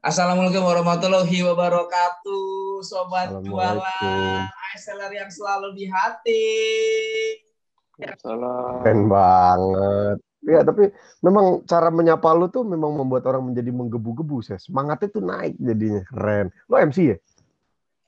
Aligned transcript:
Assalamualaikum 0.00 0.64
warahmatullahi 0.64 1.44
wabarakatuh, 1.44 2.80
sobat 2.80 3.36
jualan 3.44 4.48
seller 4.80 5.12
yang 5.12 5.28
selalu 5.28 5.76
di 5.76 5.84
hati. 5.92 6.56
Salam. 8.24 8.80
Keren 8.80 9.12
banget. 9.12 10.16
Ya, 10.40 10.64
tapi 10.64 10.88
memang 11.20 11.68
cara 11.68 11.92
menyapa 11.92 12.32
lu 12.32 12.48
tuh 12.48 12.64
memang 12.64 12.96
membuat 12.96 13.28
orang 13.28 13.52
menjadi 13.52 13.68
menggebu-gebu, 13.76 14.40
sih. 14.40 14.56
Semangatnya 14.56 15.12
tuh 15.12 15.20
naik 15.20 15.60
jadinya. 15.60 16.00
Keren. 16.08 16.48
Lo 16.72 16.80
MC 16.80 16.98
ya? 17.04 17.16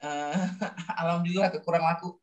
Uh, 0.01 0.49
Alhamdulillah 1.05 1.53
kekurang 1.53 1.85
laku. 1.85 2.17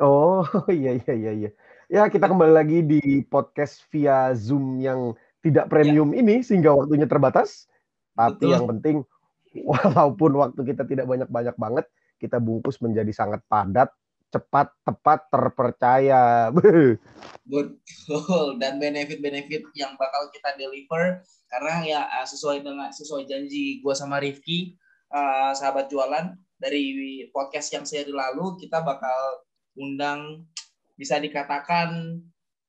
Oh, 0.00 0.40
iya 0.72 0.96
iya 1.04 1.12
iya 1.12 1.32
iya. 1.36 1.50
Ya, 1.92 2.08
kita 2.08 2.32
kembali 2.32 2.56
lagi 2.56 2.80
di 2.80 3.28
podcast 3.28 3.84
via 3.92 4.32
Zoom 4.32 4.80
yang 4.80 5.12
tidak 5.44 5.68
premium 5.68 6.16
ya. 6.16 6.24
ini 6.24 6.40
sehingga 6.40 6.72
waktunya 6.72 7.04
terbatas. 7.04 7.68
Tapi 8.14 8.46
Betul. 8.46 8.54
yang 8.54 8.66
penting 8.66 8.96
walaupun 9.70 10.32
waktu 10.38 10.60
kita 10.62 10.82
tidak 10.86 11.06
banyak-banyak 11.06 11.56
banget, 11.58 11.86
kita 12.18 12.38
bungkus 12.38 12.78
menjadi 12.80 13.10
sangat 13.10 13.42
padat, 13.46 13.90
cepat, 14.34 14.74
tepat, 14.82 15.30
terpercaya. 15.30 16.50
Betul. 17.52 18.58
Dan 18.58 18.82
benefit-benefit 18.82 19.70
yang 19.78 19.94
bakal 19.94 20.30
kita 20.34 20.58
deliver 20.58 21.22
karena 21.46 21.74
ya 21.86 22.00
eh, 22.18 22.26
sesuai 22.26 22.66
dengan 22.66 22.90
sesuai 22.90 23.30
janji 23.30 23.78
gue 23.78 23.94
sama 23.94 24.18
Rifki, 24.18 24.74
uh, 25.14 25.54
sahabat 25.54 25.86
jualan 25.86 26.34
dari 26.58 27.26
podcast 27.30 27.70
yang 27.70 27.86
seri 27.86 28.10
lalu 28.10 28.58
kita 28.58 28.82
bakal 28.82 29.46
undang 29.78 30.46
bisa 30.94 31.18
dikatakan 31.18 32.22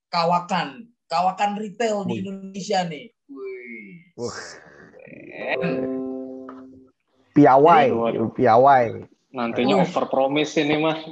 kawakan 0.09 0.89
kawakan 1.05 1.57
retail 1.57 2.05
di 2.05 2.21
Indonesia 2.21 2.85
nih. 2.85 3.13
Wih. 3.29 4.64
Piawai, 7.35 7.91
piawai. 8.31 8.85
Nantinya 9.35 9.83
over 9.83 10.07
promise 10.07 10.55
ini 10.55 10.79
mah. 10.79 10.95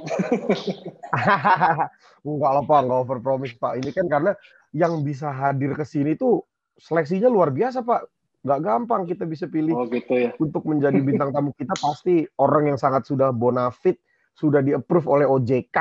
enggak 2.24 2.50
lah 2.56 2.64
Pak, 2.64 2.80
enggak 2.88 3.00
over 3.04 3.18
promise 3.20 3.52
Pak. 3.60 3.84
Ini 3.84 3.92
kan 3.92 4.08
karena 4.08 4.32
yang 4.72 5.04
bisa 5.04 5.28
hadir 5.28 5.76
ke 5.76 5.84
sini 5.84 6.16
tuh 6.16 6.40
seleksinya 6.80 7.28
luar 7.28 7.52
biasa 7.52 7.84
Pak. 7.84 8.00
Enggak 8.48 8.60
gampang 8.64 9.04
kita 9.04 9.28
bisa 9.28 9.44
pilih 9.44 9.76
oh, 9.76 9.84
gitu 9.92 10.16
ya. 10.16 10.32
untuk 10.40 10.64
menjadi 10.64 10.96
bintang 11.04 11.36
tamu 11.36 11.52
kita 11.60 11.76
pasti 11.76 12.24
orang 12.40 12.72
yang 12.72 12.80
sangat 12.80 13.04
sudah 13.04 13.28
bonafit, 13.28 14.00
sudah 14.32 14.64
di-approve 14.64 15.04
oleh 15.04 15.28
OJK 15.28 15.76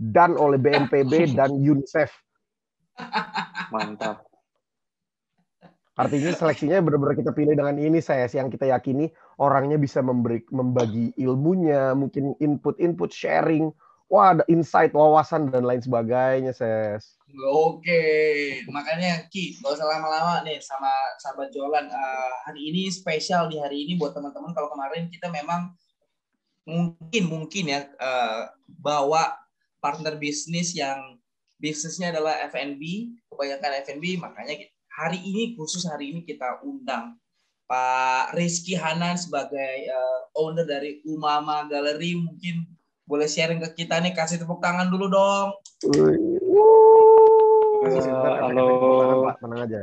dan 0.00 0.40
oleh 0.40 0.56
BNPB 0.56 1.36
dan 1.36 1.52
UNICEF. 1.76 2.08
Mantap. 3.68 4.31
Artinya 5.92 6.32
seleksinya 6.32 6.80
benar-benar 6.80 7.20
kita 7.20 7.36
pilih 7.36 7.52
dengan 7.52 7.76
ini 7.76 8.00
saya 8.00 8.24
yang 8.24 8.48
kita 8.48 8.64
yakini 8.64 9.12
orangnya 9.36 9.76
bisa 9.76 10.00
memberi 10.00 10.40
membagi 10.48 11.12
ilmunya, 11.20 11.92
mungkin 11.92 12.32
input-input 12.40 13.12
sharing, 13.12 13.68
wah 14.08 14.32
ada 14.32 14.44
insight, 14.48 14.96
wawasan 14.96 15.52
dan 15.52 15.68
lain 15.68 15.84
sebagainya, 15.84 16.56
Ses. 16.56 17.20
Oke, 17.48 18.04
makanya 18.68 19.24
Ki, 19.28 19.56
gak 19.60 19.76
usah 19.76 19.88
lama-lama 19.88 20.44
nih 20.44 20.60
sama 20.64 20.88
sahabat 21.20 21.52
jualan. 21.52 21.88
Uh, 21.88 22.32
hari 22.44 22.72
ini 22.72 22.92
spesial 22.92 23.52
di 23.52 23.60
hari 23.60 23.88
ini 23.88 23.96
buat 23.96 24.16
teman-teman. 24.16 24.52
Kalau 24.52 24.72
kemarin 24.72 25.12
kita 25.12 25.28
memang 25.28 25.72
mungkin 26.68 27.24
mungkin 27.28 27.64
ya 27.68 27.88
uh, 28.00 28.52
bawa 28.68 29.32
partner 29.80 30.16
bisnis 30.20 30.76
yang 30.76 31.16
bisnisnya 31.56 32.12
adalah 32.12 32.36
F&B, 32.52 33.12
kebanyakan 33.32 33.80
F&B, 33.84 34.20
makanya 34.20 34.68
hari 34.92 35.18
ini 35.24 35.56
khusus 35.56 35.88
hari 35.88 36.12
ini 36.12 36.20
kita 36.22 36.60
undang 36.60 37.16
Pak 37.64 38.36
Rizky 38.36 38.76
Hanan 38.76 39.16
sebagai 39.16 39.88
uh, 39.88 40.20
owner 40.36 40.68
dari 40.68 41.00
Umama 41.08 41.64
Gallery 41.64 42.20
mungkin 42.20 42.68
boleh 43.08 43.24
sharing 43.24 43.64
ke 43.64 43.84
kita 43.84 43.96
nih 44.04 44.12
kasih 44.12 44.36
tepuk 44.36 44.60
tangan 44.60 44.92
dulu 44.92 45.08
dong. 45.08 45.56
Uh, 47.82 48.36
halo. 48.44 48.68
Pak, 49.32 49.36
tenang 49.40 49.60
aja. 49.64 49.80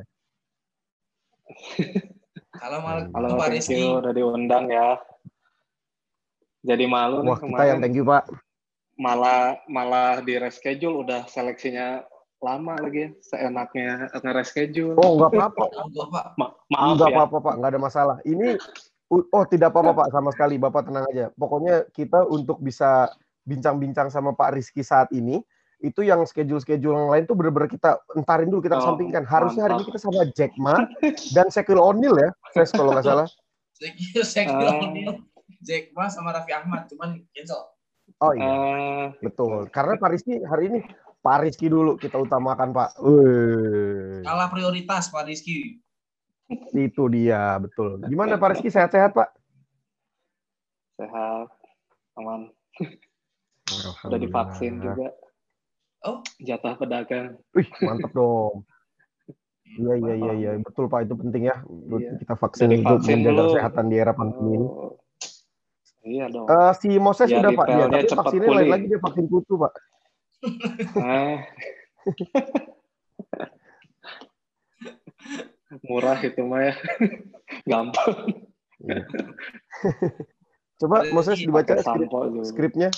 Halo, 2.61 2.77
halo 2.85 3.27
Pak 3.41 3.49
Rizky. 3.57 3.89
udah 3.89 4.13
diundang 4.13 4.69
ya. 4.69 5.01
Jadi 6.61 6.85
malu 6.85 7.25
Wah, 7.25 7.39
nih 7.41 7.49
kita 7.49 7.63
yang 7.65 7.79
thank 7.81 7.97
you 7.97 8.05
Pak. 8.05 8.29
Malah 8.99 9.57
malah 9.65 10.21
di 10.21 10.35
reschedule 10.37 11.07
udah 11.07 11.25
seleksinya 11.25 12.03
lama 12.39 12.73
lagi 12.79 13.11
seenaknya 13.19 14.07
nge-reschedule. 14.15 14.95
Oh, 14.95 15.19
enggak 15.19 15.35
apa-apa. 15.35 15.65
Ma 16.39 16.47
maaf 16.71 16.89
enggak 16.95 17.11
ya. 17.11 17.15
apa-apa, 17.19 17.37
Pak. 17.43 17.53
Enggak 17.59 17.71
ada 17.75 17.81
masalah. 17.81 18.17
Ini 18.23 18.47
oh, 19.11 19.45
tidak 19.47 19.75
apa-apa, 19.75 19.91
Pak, 20.03 20.07
sama 20.15 20.29
sekali. 20.31 20.55
Bapak 20.55 20.87
tenang 20.87 21.05
aja. 21.11 21.25
Pokoknya 21.35 21.83
kita 21.91 22.23
untuk 22.27 22.63
bisa 22.63 23.11
bincang-bincang 23.43 24.07
sama 24.07 24.31
Pak 24.31 24.55
Rizky 24.55 24.85
saat 24.85 25.11
ini, 25.11 25.43
itu 25.79 26.03
yang 26.03 26.23
schedule-schedule 26.27 26.95
yang 26.95 27.11
lain 27.11 27.23
tuh 27.23 27.35
bener-bener 27.39 27.71
kita 27.71 27.99
entarin 28.15 28.51
dulu, 28.51 28.63
kita 28.63 28.79
oh, 28.79 28.83
sampingkan. 28.83 29.23
Harusnya 29.23 29.67
hari 29.67 29.79
ini 29.79 29.85
kita 29.87 29.99
sama 29.99 30.27
Jack 30.35 30.51
Ma 30.59 30.83
dan 31.31 31.47
Sekil 31.47 31.79
O'Neil 31.79 32.15
ya, 32.19 32.29
saya 32.51 32.67
kalau 32.75 32.91
nggak 32.91 33.07
salah. 33.07 33.27
Sekil 33.79 34.51
uh, 34.51 34.83
O'Neil, 34.83 35.23
Jack 35.63 35.95
Ma 35.95 36.11
sama 36.11 36.35
Raffi 36.35 36.51
Ahmad, 36.51 36.91
cuman 36.91 37.23
cancel. 37.31 37.63
Oh 38.19 38.35
iya, 38.35 38.43
uh, 38.43 39.05
betul. 39.23 39.71
Karena 39.71 39.95
Pak 39.95 40.09
Rizky 40.11 40.43
hari 40.43 40.67
ini 40.67 40.79
Pak 41.19 41.37
Rizky 41.43 41.67
dulu 41.67 41.99
kita 41.99 42.15
utamakan 42.15 42.71
Pak. 42.71 42.89
Wih. 43.03 44.23
Kalah 44.23 44.47
prioritas 44.47 45.11
Pak 45.11 45.27
Rizky. 45.27 45.83
Itu 46.73 47.11
dia, 47.11 47.59
betul. 47.59 48.01
Gimana 48.07 48.39
Pak 48.39 48.57
Rizky, 48.57 48.71
sehat-sehat 48.71 49.13
Pak? 49.13 49.29
Sehat, 50.97 51.47
aman. 52.17 52.49
Udah 54.07 54.19
divaksin 54.19 54.81
juga. 54.81 55.13
Oh, 56.07 56.23
jatah 56.39 56.79
pedagang. 56.79 57.35
Wih, 57.51 57.67
mantap 57.83 58.15
dong. 58.15 58.63
Iya 59.69 59.93
iya 60.01 60.13
iya 60.17 60.33
iya 60.33 60.51
betul 60.57 60.89
Pak 60.89 61.05
itu 61.05 61.13
penting 61.13 61.45
ya 61.45 61.61
iya. 61.93 62.17
kita 62.17 62.33
vaksin 62.41 62.73
Jadi 62.73 62.81
untuk 62.81 63.05
menjaga 63.05 63.29
dulu. 63.29 63.45
kesehatan 63.53 63.85
di 63.85 63.95
era 64.01 64.13
pandemi 64.17 64.57
ini. 64.57 64.65
Oh, 64.65 64.93
iya 66.01 66.25
dong. 66.25 66.47
Uh, 66.49 66.73
si 66.73 66.89
Moses 66.97 67.29
sudah 67.29 67.53
Pak, 67.53 67.65
ya, 67.69 67.85
tapi 67.85 68.09
vaksinnya 68.09 68.49
lain 68.49 68.69
lagi 68.73 68.85
dia 68.89 68.97
vaksin 68.97 69.25
kutu 69.29 69.61
Pak. 69.61 69.71
Murah 75.85 76.19
itu 76.23 76.41
mah 76.47 76.61
ya. 76.71 76.73
Gampang. 77.69 78.47
Coba 80.79 81.03
Moses 81.11 81.43
dibaca 81.43 81.75
skrip, 81.83 82.09
skripnya. 82.47 82.89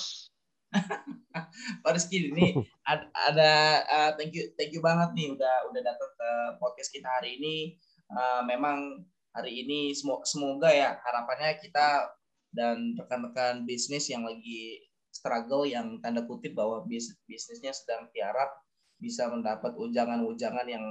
Pak 1.84 1.92
Rizky 1.92 2.32
ini 2.32 2.56
ada, 2.88 3.06
ada 3.28 3.52
uh, 3.92 4.10
thank 4.16 4.32
you 4.32 4.48
thank 4.56 4.72
you 4.72 4.80
banget 4.80 5.12
nih 5.12 5.28
udah 5.36 5.56
udah 5.68 5.82
datang 5.84 6.12
ke 6.16 6.30
podcast 6.64 6.94
kita 6.96 7.10
hari 7.12 7.36
ini. 7.42 7.76
Uh, 8.12 8.44
memang 8.48 9.04
hari 9.36 9.64
ini 9.64 9.92
semoga, 9.96 10.24
semoga 10.28 10.70
ya 10.72 10.96
harapannya 11.04 11.60
kita 11.60 12.12
dan 12.52 12.96
rekan-rekan 13.00 13.64
bisnis 13.64 14.12
yang 14.12 14.28
lagi 14.28 14.91
struggle 15.22 15.70
yang 15.70 16.02
tanda 16.02 16.26
kutip 16.26 16.58
bahwa 16.58 16.82
bis, 16.90 17.14
bisnisnya 17.30 17.70
sedang 17.70 18.10
tiarap 18.10 18.50
bisa 18.98 19.30
mendapat 19.30 19.78
ujangan-ujangan 19.78 20.66
yang 20.66 20.86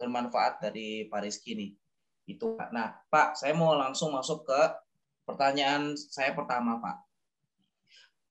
bermanfaat 0.00 0.64
dari 0.64 1.04
Pak 1.12 1.20
Rizky 1.20 1.52
nih. 1.52 1.70
Itu. 2.24 2.56
Nah, 2.72 2.96
Pak, 3.12 3.36
saya 3.36 3.52
mau 3.52 3.76
langsung 3.76 4.16
masuk 4.16 4.48
ke 4.48 4.60
pertanyaan 5.28 5.92
saya 5.92 6.32
pertama, 6.32 6.80
Pak. 6.80 7.04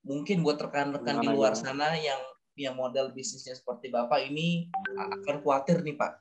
Mungkin 0.02 0.42
buat 0.42 0.58
rekan-rekan 0.58 1.22
di 1.22 1.30
luar 1.30 1.54
ya? 1.54 1.62
sana 1.70 1.94
yang 1.94 2.18
yang 2.58 2.74
model 2.74 3.14
bisnisnya 3.14 3.54
seperti 3.54 3.94
Bapak 3.94 4.26
ini 4.26 4.74
akan 4.98 5.46
khawatir 5.46 5.86
nih, 5.86 5.94
Pak. 5.94 6.14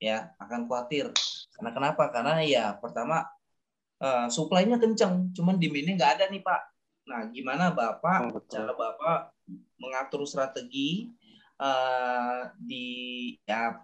Ya, 0.00 0.32
akan 0.40 0.64
khawatir. 0.64 1.12
Karena 1.52 1.70
kenapa? 1.76 2.08
Karena 2.08 2.40
ya 2.40 2.72
pertama 2.80 3.28
uh, 4.00 4.30
supply-nya 4.32 4.80
kencang, 4.80 5.36
cuman 5.36 5.60
demand-nya 5.60 6.00
nggak 6.00 6.12
ada 6.16 6.24
nih, 6.32 6.40
Pak 6.40 6.77
Nah, 7.08 7.24
gimana 7.32 7.72
Bapak 7.72 8.36
oh, 8.36 8.44
cara 8.44 8.76
Bapak 8.76 9.32
mengatur 9.80 10.28
strategi 10.28 11.08
uh, 11.56 12.52
di 12.60 12.86
ya 13.48 13.80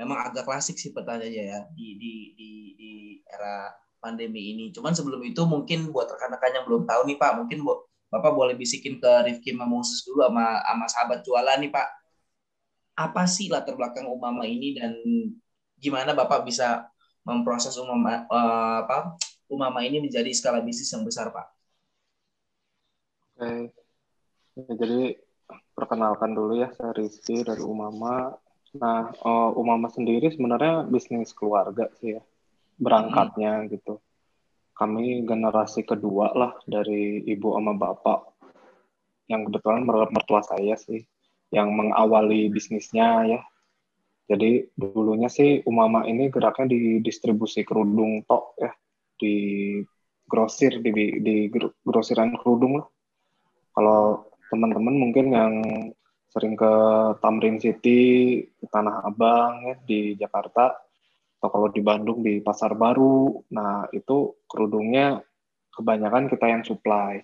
memang 0.00 0.32
agak 0.32 0.48
klasik 0.48 0.80
sih 0.80 0.88
pertanyaannya 0.88 1.44
ya 1.52 1.60
di 1.76 2.00
di 2.00 2.12
di 2.32 2.50
di 2.80 2.90
era 3.28 3.68
pandemi 4.00 4.56
ini. 4.56 4.72
Cuman 4.72 4.96
sebelum 4.96 5.20
itu 5.20 5.44
mungkin 5.44 5.92
buat 5.92 6.08
rekan-rekan 6.08 6.56
yang 6.56 6.64
belum 6.64 6.88
tahu 6.88 7.04
nih 7.12 7.20
Pak, 7.20 7.32
mungkin 7.38 7.60
bu, 7.60 7.84
Bapak 8.08 8.32
boleh 8.32 8.56
bisikin 8.56 8.96
ke 8.96 9.12
Rifki 9.28 9.52
Moses 9.52 10.00
dulu 10.08 10.24
sama 10.24 10.64
sama 10.64 10.86
sahabat 10.88 11.18
jualan 11.28 11.60
nih 11.60 11.70
Pak. 11.70 11.88
Apa 12.96 13.28
sih 13.28 13.52
latar 13.52 13.76
belakang 13.76 14.08
Umama 14.08 14.48
ini 14.48 14.80
dan 14.80 14.96
gimana 15.76 16.16
Bapak 16.16 16.48
bisa 16.48 16.88
memproses 17.28 17.76
Umama 17.76 18.24
uh, 18.32 18.84
apa 18.88 19.16
Umama 19.52 19.84
ini 19.84 20.00
menjadi 20.00 20.32
skala 20.32 20.64
bisnis 20.64 20.88
yang 20.88 21.04
besar 21.04 21.28
Pak? 21.28 21.61
Oke. 23.42 23.74
Ya, 24.54 24.70
jadi 24.78 25.18
perkenalkan 25.74 26.30
dulu 26.30 26.62
ya 26.62 26.70
saya 26.78 26.94
Rizky 26.94 27.42
dari 27.42 27.58
Umama. 27.66 28.38
Nah, 28.78 29.10
uh, 29.18 29.50
Umama 29.58 29.90
sendiri 29.90 30.30
sebenarnya 30.30 30.86
bisnis 30.86 31.34
keluarga 31.34 31.90
sih 31.98 32.14
ya. 32.14 32.22
Berangkatnya 32.78 33.66
hmm. 33.66 33.68
gitu. 33.74 33.98
kami 34.72 35.22
generasi 35.28 35.84
kedua 35.84 36.32
lah 36.32 36.56
dari 36.64 37.22
ibu 37.28 37.54
sama 37.54 37.76
bapak 37.76 38.24
yang 39.28 39.44
kebetulan 39.44 39.84
mertua 39.84 40.40
saya 40.40 40.74
sih 40.80 41.04
yang 41.52 41.70
mengawali 41.74 42.48
bisnisnya 42.48 43.26
ya. 43.26 43.40
Jadi 44.30 44.72
dulunya 44.72 45.28
sih 45.28 45.60
Umama 45.68 46.08
ini 46.08 46.32
geraknya 46.32 46.72
di 46.72 47.04
distribusi 47.04 47.66
kerudung 47.66 48.24
tok 48.24 48.56
ya 48.58 48.72
di 49.20 49.34
grosir 50.24 50.78
di 50.78 50.90
di 51.20 51.36
grosiran 51.84 52.38
kerudung 52.38 52.80
lah. 52.80 52.86
Kalau 53.72 54.28
teman-teman 54.52 54.96
mungkin 54.96 55.26
yang 55.32 55.52
sering 56.32 56.56
ke 56.56 56.72
Tamrin 57.20 57.60
City, 57.60 58.40
ke 58.56 58.66
Tanah 58.68 59.04
Abang 59.04 59.68
ya 59.68 59.76
di 59.84 60.16
Jakarta, 60.16 60.76
atau 61.40 61.48
kalau 61.48 61.68
di 61.72 61.82
Bandung 61.82 62.22
di 62.22 62.38
Pasar 62.38 62.78
Baru, 62.78 63.42
nah 63.50 63.88
itu 63.90 64.44
kerudungnya 64.46 65.18
kebanyakan 65.72 66.28
kita 66.28 66.46
yang 66.52 66.62
supply 66.62 67.18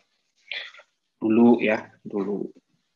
dulu 1.20 1.60
ya 1.62 1.86
dulu. 2.02 2.48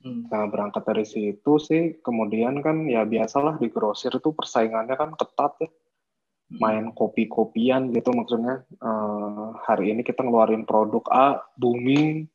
Hmm. 0.02 0.26
Nah 0.26 0.50
berangkat 0.50 0.82
dari 0.82 1.06
situ 1.06 1.62
sih, 1.62 2.02
kemudian 2.02 2.58
kan 2.58 2.90
ya 2.90 3.06
biasalah 3.06 3.60
di 3.60 3.70
grosir 3.70 4.10
itu 4.10 4.34
persaingannya 4.34 4.98
kan 4.98 5.14
ketat 5.14 5.52
ya, 5.62 5.68
hmm. 5.70 6.58
main 6.58 6.84
kopi-kopian 6.90 7.94
gitu 7.94 8.10
maksudnya. 8.10 8.66
Uh, 8.82 9.54
hari 9.62 9.94
ini 9.94 10.02
kita 10.02 10.26
ngeluarin 10.26 10.66
produk 10.66 11.06
A 11.12 11.38
booming, 11.54 12.26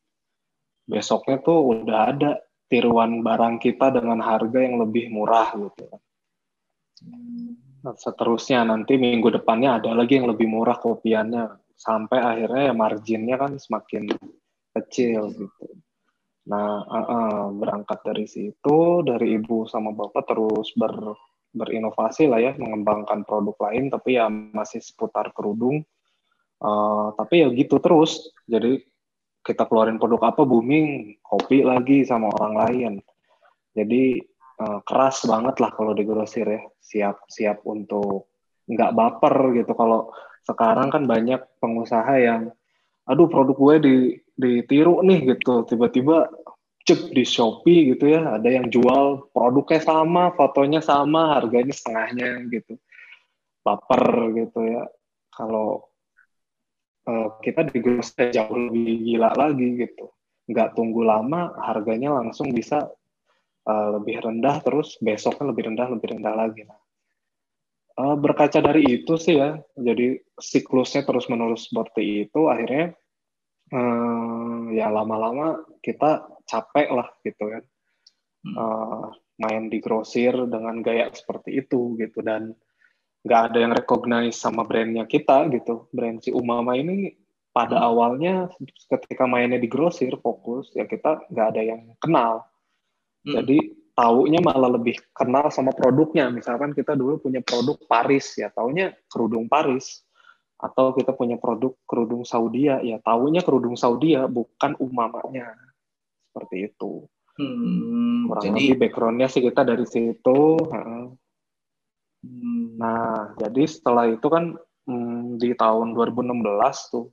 besoknya 0.88 1.38
tuh 1.44 1.84
udah 1.84 2.00
ada 2.08 2.30
tiruan 2.72 3.20
barang 3.20 3.60
kita 3.60 3.92
dengan 3.92 4.24
harga 4.24 4.58
yang 4.58 4.80
lebih 4.80 5.12
murah 5.12 5.52
gitu. 5.52 5.84
Nah, 7.84 7.94
seterusnya 7.94 8.66
nanti 8.66 8.98
minggu 8.98 9.28
depannya 9.30 9.78
ada 9.78 9.94
lagi 9.94 10.18
yang 10.18 10.26
lebih 10.32 10.48
murah 10.50 10.80
kopiannya 10.80 11.60
sampai 11.78 12.18
akhirnya 12.18 12.72
ya 12.72 12.74
marginnya 12.74 13.36
kan 13.38 13.54
semakin 13.54 14.10
kecil 14.74 15.30
gitu. 15.30 15.66
Nah 16.50 16.82
uh, 16.82 17.06
uh, 17.06 17.42
berangkat 17.54 18.02
dari 18.02 18.26
situ 18.26 19.06
dari 19.06 19.38
ibu 19.38 19.68
sama 19.70 19.94
bapak 19.94 20.26
terus 20.26 20.74
ber, 20.74 21.14
berinovasi 21.54 22.26
lah 22.26 22.42
ya 22.42 22.52
mengembangkan 22.58 23.22
produk 23.22 23.54
lain 23.70 23.94
tapi 23.94 24.18
ya 24.18 24.26
masih 24.28 24.82
seputar 24.82 25.30
kerudung. 25.30 25.86
Uh, 26.58 27.14
tapi 27.14 27.46
ya 27.46 27.48
gitu 27.54 27.78
terus 27.78 28.34
jadi 28.50 28.82
kita 29.42 29.64
keluarin 29.64 29.96
produk 29.96 30.34
apa 30.34 30.42
booming 30.44 31.18
kopi 31.24 31.64
lagi 31.64 32.04
sama 32.04 32.28
orang 32.36 32.54
lain. 32.54 32.92
Jadi 33.72 34.20
uh, 34.60 34.80
keras 34.84 35.24
banget 35.24 35.56
lah 35.62 35.70
kalau 35.72 35.96
di 35.96 36.04
grosir 36.04 36.46
ya. 36.46 36.62
Siap 36.78 37.28
siap 37.30 37.64
untuk 37.64 38.28
nggak 38.68 38.92
baper 38.92 39.56
gitu. 39.56 39.72
Kalau 39.72 40.12
sekarang 40.44 40.92
kan 40.92 41.04
banyak 41.08 41.40
pengusaha 41.60 42.14
yang 42.20 42.52
aduh 43.08 43.28
produk 43.28 43.56
gue 43.56 43.76
di 43.80 43.96
ditiru 44.36 45.00
nih 45.00 45.36
gitu. 45.36 45.64
Tiba-tiba 45.64 46.28
cek 46.84 47.12
di 47.12 47.24
Shopee 47.24 47.92
gitu 47.92 48.08
ya 48.08 48.40
ada 48.40 48.48
yang 48.48 48.72
jual 48.72 49.28
produknya 49.32 49.80
sama 49.84 50.32
fotonya 50.32 50.80
sama 50.80 51.36
harganya 51.36 51.72
setengahnya 51.72 52.48
gitu. 52.52 52.76
Baper 53.64 54.32
gitu 54.36 54.60
ya. 54.64 54.84
Kalau 55.32 55.87
uh, 57.08 57.28
kita 57.40 57.64
di 57.64 57.80
grosir 57.80 58.28
jauh 58.28 58.68
lebih 58.68 59.08
gila 59.08 59.32
lagi 59.32 59.80
gitu. 59.80 60.12
Nggak 60.48 60.76
tunggu 60.76 61.00
lama 61.04 61.56
harganya 61.64 62.20
langsung 62.20 62.52
bisa 62.52 62.92
uh, 63.64 63.88
lebih 63.96 64.20
rendah 64.20 64.60
terus 64.60 65.00
besoknya 65.00 65.50
lebih 65.50 65.72
rendah 65.72 65.88
lebih 65.88 66.08
rendah 66.16 66.34
lagi. 66.36 66.62
Nah, 66.68 66.80
uh, 68.04 68.16
berkaca 68.20 68.60
dari 68.60 68.84
itu 68.84 69.16
sih 69.16 69.40
ya 69.40 69.56
jadi 69.74 70.20
siklusnya 70.36 71.08
terus 71.08 71.26
menerus 71.32 71.72
seperti 71.72 72.28
itu 72.28 72.48
akhirnya 72.52 72.92
uh, 73.72 74.68
ya 74.76 74.92
lama-lama 74.92 75.64
kita 75.80 76.28
capek 76.44 76.88
lah 76.92 77.08
gitu 77.24 77.44
kan. 77.48 77.64
Uh, 78.48 79.10
main 79.38 79.70
di 79.70 79.78
grosir 79.78 80.34
dengan 80.50 80.82
gaya 80.82 81.10
seperti 81.14 81.62
itu 81.62 81.94
gitu 81.98 82.22
dan 82.26 82.54
nggak 83.26 83.40
ada 83.50 83.58
yang 83.58 83.72
recognize 83.74 84.38
sama 84.38 84.62
brandnya 84.62 85.04
kita 85.04 85.50
gitu 85.50 85.90
brand 85.90 86.22
si 86.22 86.30
Umama 86.30 86.78
ini 86.78 87.14
pada 87.50 87.82
hmm. 87.82 87.88
awalnya 87.90 88.34
ketika 88.86 89.26
mainnya 89.26 89.58
di 89.58 89.66
grosir 89.66 90.14
fokus 90.22 90.70
ya 90.76 90.86
kita 90.86 91.26
nggak 91.26 91.46
ada 91.54 91.62
yang 91.62 91.82
kenal 91.98 92.46
hmm. 93.26 93.34
jadi 93.34 93.58
taunya 93.98 94.38
malah 94.38 94.70
lebih 94.70 94.94
kenal 95.10 95.50
sama 95.50 95.74
produknya 95.74 96.30
misalkan 96.30 96.70
kita 96.70 96.94
dulu 96.94 97.18
punya 97.18 97.42
produk 97.42 97.74
Paris 97.90 98.38
ya 98.38 98.54
taunya 98.54 98.94
kerudung 99.10 99.50
Paris 99.50 100.06
atau 100.58 100.94
kita 100.94 101.14
punya 101.14 101.38
produk 101.38 101.74
kerudung 101.86 102.22
Saudi 102.22 102.70
ya 102.70 102.98
taunya 103.02 103.42
kerudung 103.42 103.74
Saudi 103.74 104.14
bukan 104.14 104.78
umamanya 104.78 105.54
seperti 106.30 106.70
itu 106.70 107.06
hmm, 107.38 108.28
kurang 108.28 108.44
jadi... 108.44 108.54
lebih 108.58 108.76
backgroundnya 108.82 109.28
sih 109.30 109.42
kita 109.42 109.62
dari 109.62 109.86
situ. 109.86 110.38
Nah, 112.24 113.34
jadi 113.38 113.62
setelah 113.68 114.10
itu 114.10 114.26
kan 114.26 114.58
hmm, 114.86 115.38
di 115.38 115.54
tahun 115.54 115.94
2016 115.94 116.94
tuh, 116.94 117.06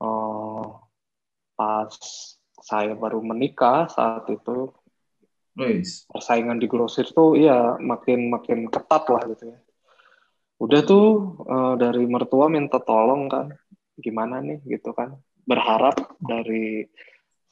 uh, 0.00 0.64
pas 1.52 1.92
saya 2.62 2.96
baru 2.96 3.20
menikah 3.20 3.90
saat 3.92 4.24
itu, 4.32 4.72
nice. 5.58 6.08
persaingan 6.08 6.56
di 6.56 6.70
grosir 6.70 7.04
tuh 7.12 7.36
iya 7.36 7.76
makin 7.76 8.32
makin 8.32 8.72
ketat 8.72 9.04
lah 9.12 9.22
gitu 9.28 9.52
ya. 9.52 9.58
Udah 10.62 10.80
tuh 10.86 11.36
uh, 11.44 11.74
dari 11.76 12.06
mertua 12.08 12.48
minta 12.48 12.80
tolong 12.80 13.28
kan, 13.28 13.52
gimana 14.00 14.40
nih 14.40 14.62
gitu 14.64 14.96
kan, 14.96 15.18
berharap 15.44 16.16
dari 16.22 16.88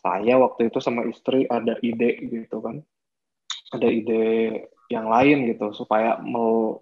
saya 0.01 0.41
waktu 0.41 0.73
itu 0.73 0.81
sama 0.81 1.05
istri 1.05 1.45
ada 1.45 1.77
ide 1.85 2.25
gitu 2.25 2.65
kan, 2.65 2.81
ada 3.75 3.89
ide 3.91 4.25
yang 4.91 5.07
lain 5.07 5.47
gitu 5.47 5.71
supaya 5.71 6.19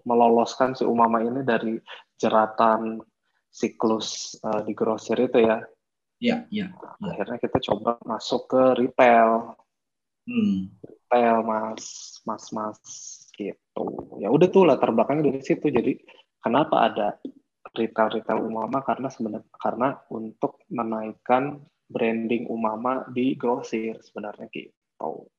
meloloskan 0.01 0.73
si 0.73 0.81
Umama 0.81 1.21
ini 1.21 1.45
dari 1.45 1.77
jeratan 2.17 2.97
siklus 3.53 4.33
uh, 4.41 4.65
di 4.65 4.73
grosir 4.73 5.21
itu 5.21 5.45
ya. 5.45 5.61
Iya, 6.19 6.49
iya. 6.51 6.73
Nah, 6.99 7.15
akhirnya 7.15 7.37
kita 7.39 7.61
coba 7.71 8.01
masuk 8.03 8.49
ke 8.49 8.63
retail. 8.81 9.55
Hmm. 10.25 10.73
Retail 10.83 11.37
mas, 11.45 11.85
mas, 12.25 12.45
mas 12.51 12.81
gitu. 13.37 13.85
Ya 14.19 14.27
udah 14.27 14.47
tuh 14.51 14.67
latar 14.67 14.91
belakangnya 14.91 15.31
dari 15.31 15.41
situ. 15.45 15.69
Jadi 15.69 15.95
kenapa 16.41 16.91
ada 16.91 17.07
retail-retail 17.77 18.41
Umama 18.41 18.81
karena 18.83 19.07
sebenarnya 19.07 19.47
karena 19.55 19.95
untuk 20.09 20.59
menaikkan 20.73 21.61
branding 21.87 22.49
Umama 22.49 23.05
di 23.09 23.37
grosir 23.37 24.01
sebenarnya 24.01 24.49
gitu 24.49 25.29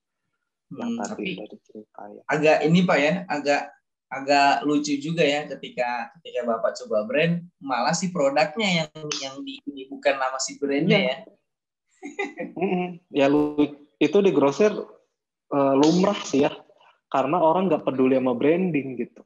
yang 0.70 0.92
hmm, 0.94 1.02
tadi 1.02 1.24
dari 1.34 1.58
cerita 1.66 2.02
ya. 2.10 2.22
Agak 2.30 2.58
ini 2.66 2.80
Pak 2.86 2.98
ya, 2.98 3.14
agak 3.26 3.62
agak 4.10 4.66
lucu 4.66 4.98
juga 4.98 5.22
ya 5.22 5.46
ketika 5.46 6.10
ketika 6.18 6.40
Bapak 6.42 6.74
coba 6.82 7.06
brand 7.06 7.46
malah 7.62 7.94
si 7.94 8.10
produknya 8.10 8.86
yang 8.86 8.90
yang 9.22 9.34
di 9.46 9.62
ini 9.70 9.86
bukan 9.86 10.18
nama 10.18 10.34
si 10.42 10.58
brandnya 10.58 10.98
iya. 10.98 11.16
ya. 13.14 13.26
ya 13.26 13.26
itu 14.02 14.18
di 14.18 14.30
grosir 14.34 14.74
uh, 15.54 15.74
lumrah 15.78 16.18
sih 16.26 16.42
ya 16.42 16.50
karena 17.10 17.38
orang 17.42 17.66
nggak 17.66 17.84
peduli 17.86 18.14
sama 18.18 18.38
branding 18.38 18.98
gitu. 18.98 19.22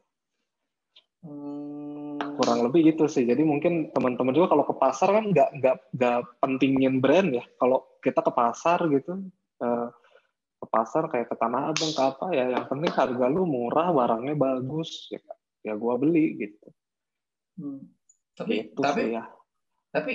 Hmm. 1.24 2.20
Kurang 2.40 2.66
lebih 2.66 2.92
gitu 2.92 3.04
sih. 3.06 3.28
Jadi 3.28 3.44
mungkin 3.44 3.92
teman-teman 3.92 4.32
juga 4.32 4.56
kalau 4.56 4.64
ke 4.66 4.74
pasar 4.74 5.12
kan 5.12 5.24
nggak 5.30 5.48
nggak 5.60 5.76
nggak 5.94 6.18
pentingin 6.40 6.98
brand 6.98 7.30
ya. 7.30 7.44
Kalau 7.60 7.84
kita 8.00 8.24
ke 8.24 8.32
pasar 8.32 8.80
gitu. 8.88 9.28
Uh, 9.60 9.92
pasar 10.74 11.06
kayak 11.06 11.30
ke 11.30 11.36
tanah 11.38 11.70
abang 11.70 11.92
ke 11.94 12.02
apa 12.02 12.26
ya 12.34 12.50
yang 12.50 12.66
penting 12.66 12.90
harga 12.90 13.26
lu 13.30 13.46
murah 13.46 13.94
barangnya 13.94 14.34
bagus 14.34 15.06
ya 15.14 15.22
ya 15.62 15.78
gua 15.78 15.94
beli 15.94 16.34
gitu. 16.34 16.66
Hmm. 17.54 17.86
tapi 18.34 18.66
gitu 18.66 18.82
tapi 18.82 19.14
ya. 19.14 19.30
tapi 19.94 20.12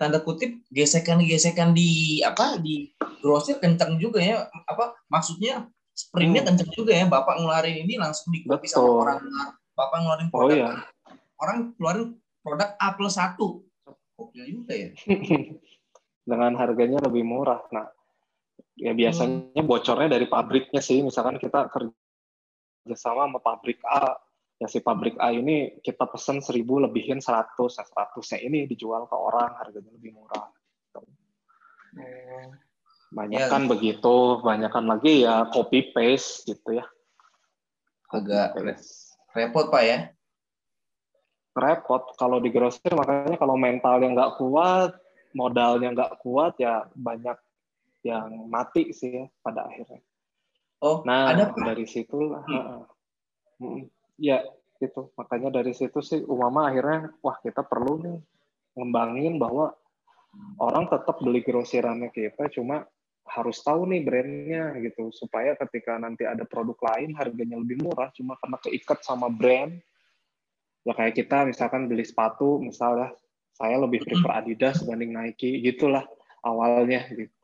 tanda 0.00 0.16
kutip 0.24 0.64
gesekan-gesekan 0.72 1.76
di 1.76 2.24
apa 2.24 2.56
di 2.56 2.88
grosir 3.20 3.60
kencang 3.60 4.00
juga 4.00 4.24
ya. 4.24 4.48
Apa 4.64 4.96
maksudnya 5.12 5.68
sprintnya 5.92 6.40
hmm. 6.40 6.48
kencang 6.48 6.70
juga 6.72 6.92
ya. 6.96 7.04
Bapak 7.04 7.36
ngeluarin 7.36 7.84
ini 7.84 8.00
langsung 8.00 8.32
dikopi 8.32 8.64
sama 8.64 9.04
orang. 9.04 9.20
Bapak 9.76 9.96
ngeluarin 10.00 10.28
oh, 10.28 10.32
produk 10.32 10.56
oh, 10.56 10.56
iya. 10.56 10.72
orang 11.36 11.58
keluarin 11.76 12.16
produk 12.40 12.72
A 12.80 12.88
plus 12.96 13.20
satu. 13.20 13.60
Oke 14.16 14.40
juga 14.48 14.72
ya. 14.72 14.96
Dengan 16.30 16.56
harganya 16.56 16.96
lebih 17.04 17.20
murah 17.28 17.60
nah 17.68 17.92
ya 18.76 18.92
biasanya 18.94 19.62
bocornya 19.62 20.08
dari 20.18 20.26
pabriknya 20.26 20.82
sih. 20.82 21.02
Misalkan 21.02 21.40
kita 21.40 21.70
kerja 21.70 22.96
sama 22.96 23.28
sama 23.28 23.38
pabrik 23.40 23.80
A 23.86 24.16
ya 24.60 24.68
si 24.68 24.84
pabrik 24.84 25.16
A 25.16 25.32
ini 25.32 25.80
kita 25.80 26.04
pesen 26.04 26.44
seribu 26.44 26.84
lebihin 26.84 27.24
100 27.24 27.56
nah 27.56 27.86
100 28.12 28.44
ini 28.44 28.68
dijual 28.68 29.08
ke 29.08 29.16
orang 29.16 29.56
harganya 29.56 29.90
lebih 29.96 30.12
murah. 30.12 30.48
Gitu. 30.90 31.00
banyak 33.10 33.50
kan 33.50 33.66
ya. 33.66 33.68
begitu 33.74 34.14
banyak 34.38 34.70
kan 34.70 34.86
lagi 34.86 35.26
ya 35.26 35.48
copy 35.50 35.90
paste 35.90 36.46
gitu 36.46 36.78
ya. 36.78 36.86
Agak 38.10 38.54
repot 39.34 39.66
pak 39.70 39.82
ya? 39.82 39.98
Repot. 41.50 42.14
Kalau 42.14 42.38
di 42.38 42.54
grosir 42.54 42.94
makanya 42.94 43.34
kalau 43.34 43.58
mentalnya 43.58 44.14
nggak 44.14 44.32
kuat 44.38 44.94
modalnya 45.34 45.94
nggak 45.94 46.22
kuat 46.22 46.58
ya 46.62 46.86
banyak 46.94 47.34
yang 48.04 48.48
mati 48.48 48.92
sih 48.96 49.22
ya 49.22 49.26
pada 49.44 49.68
akhirnya. 49.68 50.00
Oh, 50.80 51.04
nah 51.04 51.28
ada 51.32 51.52
dari 51.52 51.84
situ 51.84 52.32
Hmm. 52.32 52.88
hmm, 53.60 53.80
ya 54.16 54.40
itu 54.80 55.12
makanya 55.12 55.60
dari 55.60 55.76
situ 55.76 56.00
sih 56.00 56.24
umama 56.24 56.72
akhirnya 56.72 57.12
wah 57.20 57.36
kita 57.44 57.60
perlu 57.60 58.00
nih 58.00 58.18
ngembangin 58.80 59.36
bahwa 59.36 59.76
orang 60.56 60.88
tetap 60.88 61.20
beli 61.20 61.44
grosirannya 61.44 62.08
kita 62.08 62.48
cuma 62.48 62.88
harus 63.28 63.60
tahu 63.60 63.84
nih 63.92 64.00
brandnya 64.00 64.64
gitu. 64.80 65.12
Supaya 65.12 65.52
ketika 65.60 66.00
nanti 66.00 66.24
ada 66.24 66.48
produk 66.48 66.80
lain 66.80 67.12
harganya 67.12 67.60
lebih 67.60 67.84
murah 67.84 68.08
cuma 68.16 68.40
karena 68.40 68.56
keikat 68.64 69.04
sama 69.04 69.28
brand 69.28 69.76
ya 70.84 70.96
kayak 70.96 71.12
kita 71.16 71.44
misalkan 71.44 71.86
beli 71.86 72.04
sepatu 72.08 72.56
misalnya 72.60 73.12
saya 73.52 73.76
lebih 73.76 74.00
prefer 74.00 74.32
Adidas 74.40 74.80
dibanding 74.80 75.12
Nike 75.12 75.60
gitulah 75.60 76.08
awalnya 76.40 77.04
gitu 77.12 77.39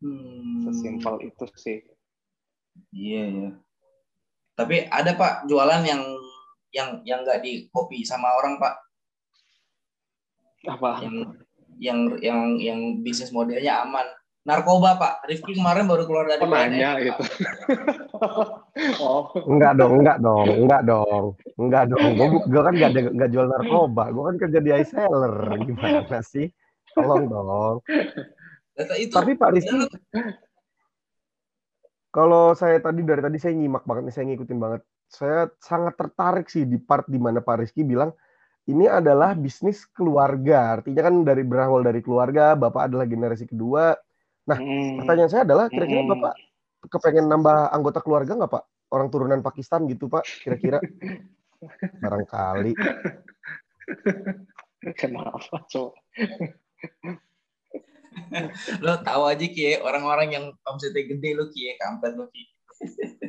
Hmm, 0.00 0.64
sesimpel 0.64 1.28
itu 1.28 1.44
sih 1.60 1.84
Iya 2.94 3.24
ya. 3.28 3.50
Tapi 4.56 4.88
ada 4.88 5.12
Pak 5.16 5.44
jualan 5.48 5.82
yang 5.84 6.02
yang 6.70 6.88
yang 7.02 7.20
nggak 7.26 7.42
di 7.42 7.66
copy 7.74 8.06
sama 8.06 8.30
orang 8.38 8.60
Pak, 8.62 8.74
apa 10.70 10.90
yang 11.02 11.16
yang 11.80 11.98
yang 12.22 12.40
yang 12.60 12.80
bisnis 13.02 13.34
modelnya 13.34 13.82
aman. 13.82 14.06
Narkoba 14.40 14.96
Pak, 14.96 15.28
Rifki 15.28 15.52
kemarin 15.52 15.84
baru 15.84 16.08
keluar 16.08 16.24
dari 16.24 16.40
Oh, 16.40 16.48
BNN, 16.48 16.72
nanya 16.72 16.90
Pak. 16.96 17.00
gitu. 17.04 17.22
oh, 19.04 19.28
Enggak 19.44 19.76
dong, 19.76 20.00
enggak 20.00 20.16
dong, 20.24 20.48
enggak 20.48 20.82
dong, 20.88 21.24
enggak 21.60 21.84
dong. 21.92 22.10
Gue 22.16 22.28
gue 22.48 22.62
kan 22.64 22.72
enggak, 22.72 22.90
enggak 23.12 23.30
jual 23.36 23.46
narkoba, 23.52 24.04
gue 24.08 24.22
kan 24.24 24.36
kerja 24.40 24.58
di 24.64 24.70
iSeller. 24.72 25.34
Gimana 25.60 26.20
sih? 26.24 26.48
Tolong 26.96 27.28
dong. 27.28 27.76
Data 28.74 28.94
itu 28.96 29.12
Tapi 29.12 29.32
Pak 29.36 29.50
Rizky, 29.54 29.76
kalau 32.10 32.58
saya 32.58 32.82
tadi 32.82 33.06
dari 33.06 33.22
tadi 33.22 33.38
saya 33.38 33.54
nyimak 33.54 33.86
banget 33.86 34.10
nih, 34.10 34.14
saya 34.14 34.24
ngikutin 34.30 34.58
banget. 34.58 34.82
Saya 35.10 35.50
sangat 35.58 35.94
tertarik 35.98 36.46
sih 36.46 36.66
di 36.66 36.78
part 36.78 37.06
di 37.10 37.18
mana 37.18 37.42
Pak 37.42 37.66
Rizky 37.66 37.82
bilang 37.82 38.14
ini 38.70 38.86
adalah 38.86 39.34
bisnis 39.34 39.86
keluarga. 39.90 40.78
Artinya 40.78 41.02
kan 41.06 41.14
dari 41.26 41.42
berawal 41.42 41.82
dari 41.82 42.02
keluarga, 42.02 42.54
Bapak 42.54 42.90
adalah 42.90 43.06
generasi 43.06 43.46
kedua. 43.50 43.94
Nah, 44.46 44.58
mm, 44.58 45.02
Pertanyaan 45.02 45.30
saya 45.30 45.42
adalah 45.46 45.66
kira-kira 45.70 46.02
Mm-mm. 46.06 46.12
Bapak 46.18 46.34
kepengen 46.88 47.28
nambah 47.28 47.68
anggota 47.74 48.00
keluarga 48.00 48.32
nggak 48.38 48.52
Pak? 48.52 48.64
Orang 48.90 49.12
turunan 49.12 49.44
Pakistan 49.44 49.84
gitu 49.86 50.08
Pak, 50.08 50.24
kira-kira? 50.42 50.80
Barangkali. 52.02 52.72
kenapa 54.96 55.60
coba? 55.68 55.92
lo 58.84 58.94
tahu 59.00 59.22
aja 59.26 59.46
Ki, 59.46 59.78
orang-orang 59.78 60.28
yang 60.30 60.44
omsetnya 60.64 61.04
gede 61.06 61.30
lo 61.34 61.48
Ki, 61.48 61.74
kampret 61.76 62.14
lo 62.14 62.26
Ki. 62.28 62.42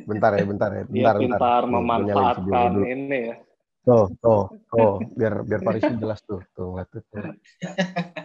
Bentar 0.08 0.32
ya, 0.32 0.44
bentar 0.44 0.70
ya. 0.72 0.82
Dia 0.84 1.12
Bentar, 1.12 1.14
bentar. 1.14 1.38
pintar 1.38 1.62
video 1.62 1.72
memanfaatkan 1.76 2.70
dulu. 2.72 2.84
ini 2.88 3.18
ya. 3.28 3.36
Tuh, 3.82 4.06
tuh, 4.16 4.42
tuh. 4.70 4.92
Biar 5.12 5.42
biar 5.42 5.60
Pak 5.60 5.72
Rizky 5.74 5.94
jelas 5.98 6.22
tuh. 6.22 6.40
Tuh, 6.54 6.78
lihat 6.78 6.88
tuh. 6.88 7.02
tuh. 7.04 7.20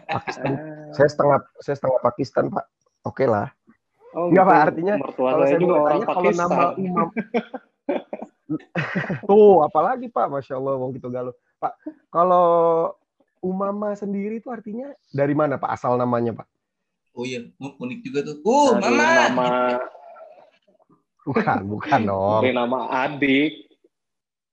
Pakistan. 0.08 0.52
Ah, 0.54 0.94
Saya 0.94 1.10
setengah 1.10 1.38
saya 1.60 1.76
setengah 1.76 2.00
Pakistan, 2.00 2.46
Pak. 2.48 2.66
Oke 3.04 3.26
lah. 3.26 3.50
oh 4.14 4.30
Enggak, 4.32 4.46
gitu. 4.46 4.52
Pak, 4.54 4.60
artinya 4.72 4.94
mertua 4.96 5.30
Kalau 5.34 5.44
saya 5.46 5.60
juga 5.60 5.74
orang 5.76 5.88
tanya, 5.90 6.06
kalau 6.06 6.22
Pakistan. 6.24 6.48
nama 6.48 6.66
imam 6.78 7.08
Tuh, 9.28 9.56
apalagi 9.62 10.08
Pak, 10.08 10.28
Masya 10.32 10.56
Allah, 10.56 10.74
wong 10.80 10.96
gitu 10.96 11.12
galuh. 11.12 11.36
Pak, 11.60 11.74
kalau 12.08 12.48
Umama 13.38 13.94
sendiri 13.94 14.42
itu 14.42 14.50
artinya 14.50 14.90
dari 15.14 15.38
mana 15.38 15.62
Pak 15.62 15.70
asal 15.70 15.94
namanya 15.94 16.34
Pak? 16.34 16.48
Oh 17.18 17.26
iya, 17.26 17.42
unik 17.58 18.00
juga 18.06 18.20
tuh. 18.22 18.38
Uh, 18.46 18.78
Dari 18.78 18.94
mama. 18.94 19.14
nama 19.26 19.50
Bukan, 21.26 21.58
bukan 21.68 22.00
dong. 22.08 22.40
dari 22.40 22.56
nama 22.56 22.80
adik, 23.04 23.52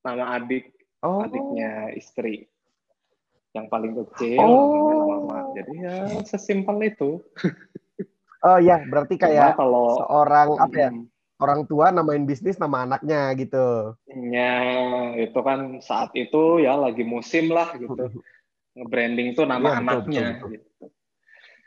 nama 0.02 0.24
adik 0.40 0.74
Oh, 1.04 1.20
adiknya 1.20 1.92
istri 1.94 2.48
yang 3.52 3.68
paling 3.68 3.92
kecil 3.92 4.40
Oh. 4.40 4.72
namanya 4.72 5.04
mama. 5.06 5.38
Jadi 5.52 5.72
ya 5.78 5.94
sesimpel 6.24 6.80
itu. 6.88 7.20
oh 8.48 8.58
ya, 8.58 8.80
berarti 8.88 9.20
Cuma 9.20 9.28
kayak 9.28 9.50
kalau 9.60 10.00
seorang 10.00 10.48
apa 10.56 10.74
ya? 10.74 10.90
Hmm, 10.90 11.06
Orang 11.36 11.68
tua 11.68 11.92
namain 11.92 12.24
bisnis 12.24 12.56
nama 12.56 12.88
anaknya 12.88 13.28
gitu. 13.36 13.92
Ya, 14.08 14.54
itu 15.20 15.36
kan 15.44 15.84
saat 15.84 16.10
itu 16.16 16.64
ya 16.64 16.74
lagi 16.80 17.04
musim 17.04 17.52
lah 17.52 17.76
gitu. 17.76 17.92
Nge-branding 18.74 19.38
tuh 19.38 19.44
nama 19.46 19.62
Iya, 19.62 19.78
betul, 19.78 19.78
anaknya 19.78 20.00
betul, 20.00 20.32
betul. 20.34 20.48
gitu. 20.56 20.73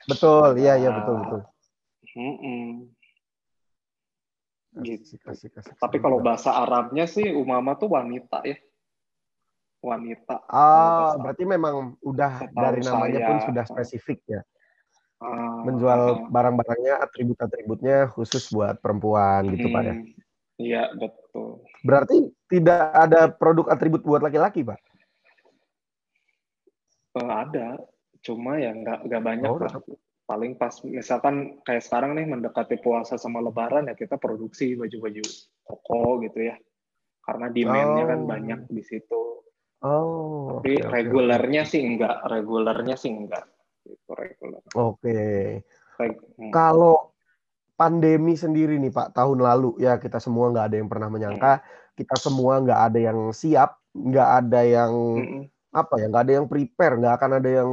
Betul, 0.08 0.56
iya 0.56 0.80
iya 0.80 0.90
betul 0.96 1.16
betul. 1.20 1.42
Mm-mm. 2.16 2.88
Gitu. 4.78 5.04
Asik, 5.04 5.22
asik, 5.28 5.52
asik. 5.60 5.76
Tapi 5.82 5.98
kalau 6.00 6.22
bahasa 6.24 6.54
Arabnya 6.54 7.10
sih 7.10 7.28
umama 7.34 7.76
tuh 7.76 7.92
wanita 7.92 8.46
ya. 8.48 8.56
Wanita. 9.84 10.48
Ah, 10.48 11.14
bahasa- 11.14 11.20
berarti 11.22 11.44
memang 11.44 11.76
udah 12.02 12.46
Setahu 12.46 12.64
dari 12.64 12.82
namanya 12.86 13.20
pun 13.26 13.38
saya, 13.38 13.46
sudah 13.52 13.64
ah. 13.66 13.70
spesifik 13.70 14.20
ya. 14.26 14.42
Ah, 15.18 15.66
Menjual 15.66 16.02
ah, 16.24 16.30
barang-barangnya, 16.30 17.02
atribut-atributnya 17.04 17.98
khusus 18.14 18.48
buat 18.54 18.78
perempuan 18.80 19.50
gitu 19.58 19.68
Pak 19.74 19.82
ya. 19.84 19.94
mm, 19.98 20.06
Iya, 20.58 20.84
betul. 20.98 21.62
Berarti 21.86 22.34
tidak 22.50 22.90
ada 22.94 23.30
produk 23.30 23.70
atribut 23.70 24.02
buat 24.02 24.22
laki-laki, 24.26 24.66
Pak? 24.66 24.80
Eh, 27.18 27.30
ada, 27.34 27.82
cuma 28.28 28.60
ya 28.60 28.76
nggak 28.76 29.08
nggak 29.08 29.24
banyak 29.24 29.48
Oh, 29.48 29.64
lah. 29.64 29.80
Paling 30.28 30.60
pas 30.60 30.76
misalkan 30.84 31.64
kayak 31.64 31.88
sekarang 31.88 32.12
nih 32.20 32.28
mendekati 32.28 32.84
puasa 32.84 33.16
sama 33.16 33.40
Lebaran 33.40 33.88
ya 33.88 33.96
kita 33.96 34.20
produksi 34.20 34.76
baju-baju 34.76 35.24
koko 35.64 36.20
gitu 36.28 36.52
ya. 36.52 36.60
Karena 37.24 37.48
demand-nya 37.48 38.04
kan 38.12 38.20
Oh. 38.24 38.28
banyak 38.28 38.60
di 38.68 38.84
situ. 38.84 39.24
Oh, 39.88 40.60
Tapi 40.60 40.84
oke, 40.84 40.92
regulernya 40.92 41.64
sih 41.64 41.80
enggak, 41.80 42.28
regulernya 42.28 43.00
sih 43.00 43.16
enggak. 43.16 43.48
Itu 43.88 44.12
reguler. 44.12 44.60
Oke. 44.76 45.20
Reg- 45.96 46.28
hmm. 46.36 46.52
Kalau 46.52 47.16
pandemi 47.78 48.34
sendiri 48.36 48.76
nih 48.82 48.92
Pak, 48.92 49.16
tahun 49.16 49.40
lalu 49.40 49.80
ya 49.80 49.96
kita 50.02 50.18
semua 50.20 50.50
nggak 50.52 50.66
ada 50.74 50.76
yang 50.82 50.90
pernah 50.90 51.08
menyangka, 51.14 51.64
kita 51.94 52.16
semua 52.20 52.58
nggak 52.60 52.82
ada 52.90 53.00
yang 53.00 53.20
siap, 53.32 53.80
nggak 53.94 54.30
ada 54.44 54.62
yang 54.66 54.92
Mm-mm. 54.92 55.44
apa 55.72 55.94
ya, 56.02 56.06
nggak 56.10 56.24
ada 56.26 56.34
yang 56.42 56.48
prepare, 56.50 56.98
nggak 56.98 57.16
akan 57.22 57.32
ada 57.38 57.50
yang 57.64 57.70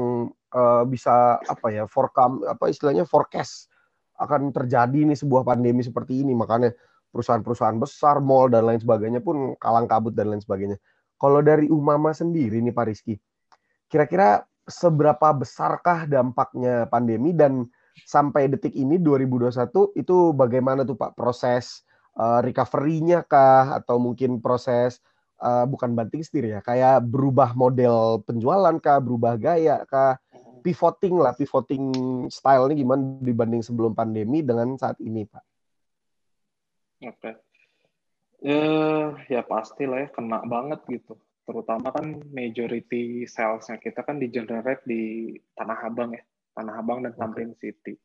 eh, 0.54 0.82
bisa 0.86 1.42
apa 1.42 1.68
ya, 1.74 1.84
forecast 1.90 2.46
apa 2.46 2.64
istilahnya 2.70 3.04
forecast 3.04 3.68
akan 4.14 4.54
terjadi 4.54 5.10
nih 5.10 5.18
sebuah 5.18 5.42
pandemi 5.42 5.82
seperti 5.82 6.22
ini, 6.22 6.38
makanya 6.38 6.70
perusahaan-perusahaan 7.14 7.78
besar, 7.78 8.18
mall 8.22 8.50
dan 8.50 8.66
lain 8.66 8.82
sebagainya 8.82 9.22
pun 9.22 9.58
kalang 9.58 9.86
kabut 9.86 10.14
dan 10.14 10.34
lain 10.34 10.42
sebagainya. 10.42 10.78
Kalau 11.18 11.42
dari 11.42 11.70
Umama 11.70 12.10
sendiri 12.10 12.58
nih 12.58 12.74
Pak 12.74 12.84
Rizky, 12.90 13.14
kira-kira 13.86 14.42
seberapa 14.66 15.30
besarkah 15.30 16.10
dampaknya 16.10 16.90
pandemi? 16.90 17.30
Dan 17.30 17.70
sampai 18.02 18.50
detik 18.50 18.74
ini 18.74 18.98
2021 18.98 19.94
itu 19.94 20.16
bagaimana 20.34 20.82
tuh 20.82 20.98
Pak? 20.98 21.14
Proses 21.14 21.86
eh, 22.18 22.40
recovery-nya 22.42 23.22
kah? 23.22 23.78
Atau 23.78 24.02
mungkin 24.02 24.42
proses 24.42 24.98
eh, 25.38 25.64
bukan 25.70 25.94
banting 25.94 26.26
setir 26.26 26.50
ya 26.50 26.60
kayak 26.64 27.06
berubah 27.06 27.54
model 27.54 28.26
penjualan 28.26 28.74
kah? 28.82 28.98
Berubah 28.98 29.38
gaya 29.38 29.86
kah 29.86 30.18
pivoting 30.64 31.20
lah 31.20 31.36
pivoting 31.36 31.84
style 32.32 32.72
ini 32.72 32.80
gimana 32.80 33.20
dibanding 33.20 33.60
sebelum 33.60 33.92
pandemi 33.92 34.40
dengan 34.40 34.72
saat 34.80 34.96
ini 35.04 35.28
Pak 35.28 35.44
Oke. 37.04 37.32
Eh, 38.44 39.06
ya 39.28 39.40
pastilah 39.44 40.04
ya 40.04 40.08
kena 40.12 40.44
banget 40.44 40.80
gitu. 40.88 41.16
Terutama 41.44 41.92
kan 41.92 42.24
majority 42.32 43.28
sales-nya 43.28 43.76
kita 43.80 44.00
kan 44.04 44.16
di 44.16 44.32
generate 44.32 44.84
di 44.84 45.32
Tanah 45.56 45.80
Abang 45.84 46.16
ya. 46.16 46.24
Tanah 46.56 46.74
Abang 46.80 47.04
dan 47.04 47.12
Tamrin 47.16 47.52
City. 47.60 47.96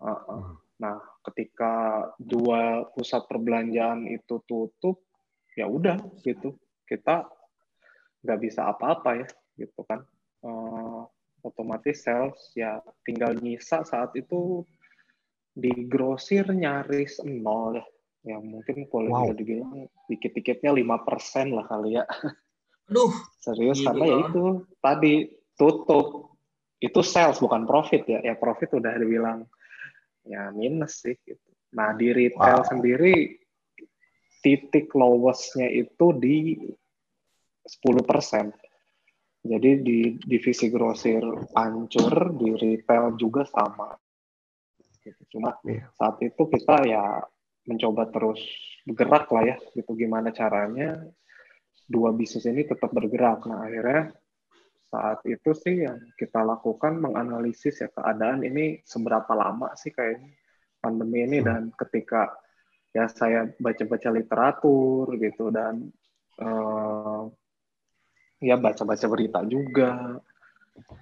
Uh, 0.00 0.08
uh. 0.28 0.44
Nah, 0.80 1.00
ketika 1.30 2.06
dua 2.20 2.88
pusat 2.92 3.24
perbelanjaan 3.24 4.04
itu 4.10 4.40
tutup, 4.44 5.00
ya 5.56 5.68
udah 5.68 5.96
gitu. 6.24 6.56
Kita 6.84 7.24
nggak 8.24 8.40
bisa 8.40 8.68
apa-apa 8.68 9.24
ya, 9.24 9.28
gitu 9.64 9.80
kan. 9.84 10.04
Eh, 10.44 11.02
otomatis 11.44 12.02
sales 12.02 12.40
ya 12.56 12.80
tinggal 13.04 13.36
nyisa 13.36 13.84
saat 13.84 14.16
itu 14.16 14.64
di 15.54 15.86
grosir 15.86 16.48
nyaris 16.50 17.20
nol 17.22 17.78
ya. 18.24 18.40
Mungkin 18.40 18.88
boleh 18.88 19.12
Wow. 19.12 19.36
dibilang 19.36 19.86
dikit-dikitnya 20.08 20.72
5% 20.72 21.52
lah 21.52 21.68
kali 21.68 22.00
ya. 22.00 22.04
Aduh, 22.90 23.12
Serius 23.38 23.80
Gila. 23.80 23.92
karena 23.92 24.04
ya 24.08 24.16
itu 24.28 24.44
tadi 24.80 25.12
tutup 25.56 26.36
itu 26.80 27.00
sales 27.04 27.38
bukan 27.38 27.68
profit 27.68 28.02
ya. 28.08 28.20
Ya 28.24 28.34
profit 28.34 28.72
udah 28.76 28.96
dibilang 28.96 29.44
ya 30.24 30.48
minus 30.56 31.04
sih 31.04 31.16
gitu. 31.22 31.48
Nah, 31.76 31.92
di 31.92 32.08
retail 32.10 32.64
Wow. 32.64 32.68
sendiri 32.70 33.36
titik 34.40 34.92
lowestnya 34.92 35.68
itu 35.68 36.06
di 36.16 36.56
10%. 37.64 38.52
Jadi 39.44 39.70
di 39.84 39.98
divisi 40.16 40.72
grosir 40.72 41.20
hancur, 41.52 42.32
di 42.32 42.56
retail 42.56 43.12
juga 43.20 43.44
sama. 43.44 43.92
Gitu. 45.04 45.36
Cuma 45.36 45.52
yeah. 45.68 45.84
saat 46.00 46.16
itu 46.24 46.48
kita 46.48 46.76
ya 46.88 47.20
mencoba 47.68 48.08
terus 48.08 48.40
bergerak 48.88 49.28
lah 49.28 49.44
ya, 49.52 49.56
gitu 49.76 49.92
gimana 49.92 50.32
caranya 50.32 50.96
dua 51.84 52.16
bisnis 52.16 52.48
ini 52.48 52.64
tetap 52.64 52.88
bergerak. 52.88 53.44
Nah 53.44 53.68
akhirnya 53.68 54.16
saat 54.88 55.20
itu 55.28 55.52
sih 55.52 55.84
yang 55.84 56.00
kita 56.16 56.40
lakukan 56.40 56.96
menganalisis 56.96 57.84
ya 57.84 57.92
keadaan 57.92 58.46
ini 58.46 58.80
seberapa 58.86 59.34
lama 59.36 59.76
sih 59.76 59.92
kayaknya 59.92 60.32
pandemi 60.80 61.26
ini 61.26 61.42
hmm. 61.42 61.46
dan 61.46 61.62
ketika 61.74 62.32
ya 62.94 63.10
saya 63.10 63.50
baca-baca 63.58 64.08
literatur 64.14 65.18
gitu 65.18 65.50
dan 65.50 65.90
uh, 66.38 67.26
ya 68.40 68.56
baca-baca 68.58 69.06
berita 69.10 69.40
juga. 69.46 70.18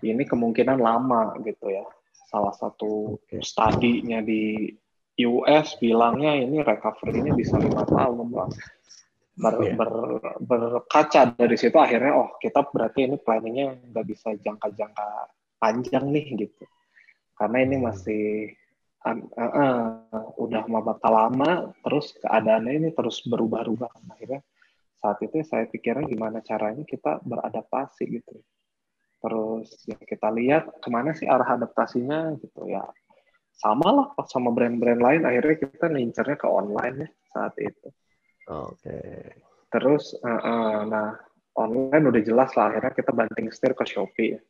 Ini 0.04 0.24
kemungkinan 0.28 0.78
lama 0.80 1.36
gitu 1.44 1.72
ya. 1.72 1.84
Salah 2.28 2.52
satu 2.52 3.16
studinya 3.40 4.20
di 4.20 4.68
US 5.20 5.76
bilangnya 5.76 6.36
ini 6.40 6.64
recovery-nya 6.64 7.32
bisa 7.36 7.56
lima 7.60 7.84
tahun 7.84 8.28
lah. 8.32 8.50
Ber, 9.32 9.54
yeah. 9.64 9.76
ber, 9.80 9.92
berkaca 10.44 11.32
dari 11.32 11.56
situ 11.56 11.72
akhirnya 11.80 12.12
oh 12.12 12.36
kita 12.36 12.68
berarti 12.68 13.08
ini 13.08 13.16
planningnya 13.16 13.80
nggak 13.88 14.04
bisa 14.04 14.36
jangka-jangka 14.36 15.08
panjang 15.56 16.04
nih 16.12 16.36
gitu 16.36 16.68
karena 17.40 17.58
ini 17.64 17.76
masih 17.80 18.52
uh, 19.08 19.18
uh, 19.40 20.36
udah 20.36 20.62
bakal 20.84 21.12
lama 21.16 21.72
terus 21.80 22.12
keadaannya 22.20 22.72
ini 22.82 22.88
terus 22.92 23.24
berubah-ubah 23.24 23.90
akhirnya 24.14 24.44
saat 25.02 25.18
itu 25.18 25.42
saya 25.42 25.66
pikirnya 25.66 26.06
gimana 26.06 26.38
caranya 26.46 26.86
kita 26.86 27.18
beradaptasi 27.26 28.06
gitu 28.06 28.38
terus 29.18 29.82
ya 29.86 29.98
kita 29.98 30.30
lihat 30.30 30.70
ke 30.78 30.88
mana 30.90 31.10
sih 31.10 31.26
arah 31.26 31.58
adaptasinya 31.58 32.38
gitu 32.38 32.70
ya 32.70 32.86
sama 33.54 33.90
lah 33.90 34.06
sama 34.30 34.54
brand-brand 34.54 35.02
lain 35.02 35.22
akhirnya 35.26 35.58
kita 35.58 35.86
ngincernya 35.90 36.38
ke 36.38 36.46
online 36.46 36.96
ya 37.06 37.08
saat 37.34 37.54
itu 37.58 37.88
oke 38.46 38.78
okay. 38.78 39.42
terus 39.74 40.14
uh, 40.22 40.30
uh, 40.30 40.76
nah 40.86 41.18
online 41.58 42.04
udah 42.06 42.22
jelas 42.22 42.50
lah 42.54 42.70
akhirnya 42.70 42.94
kita 42.94 43.10
banting 43.10 43.50
setir 43.50 43.74
ke 43.74 43.84
Shopee 43.86 44.38
ya. 44.38 44.40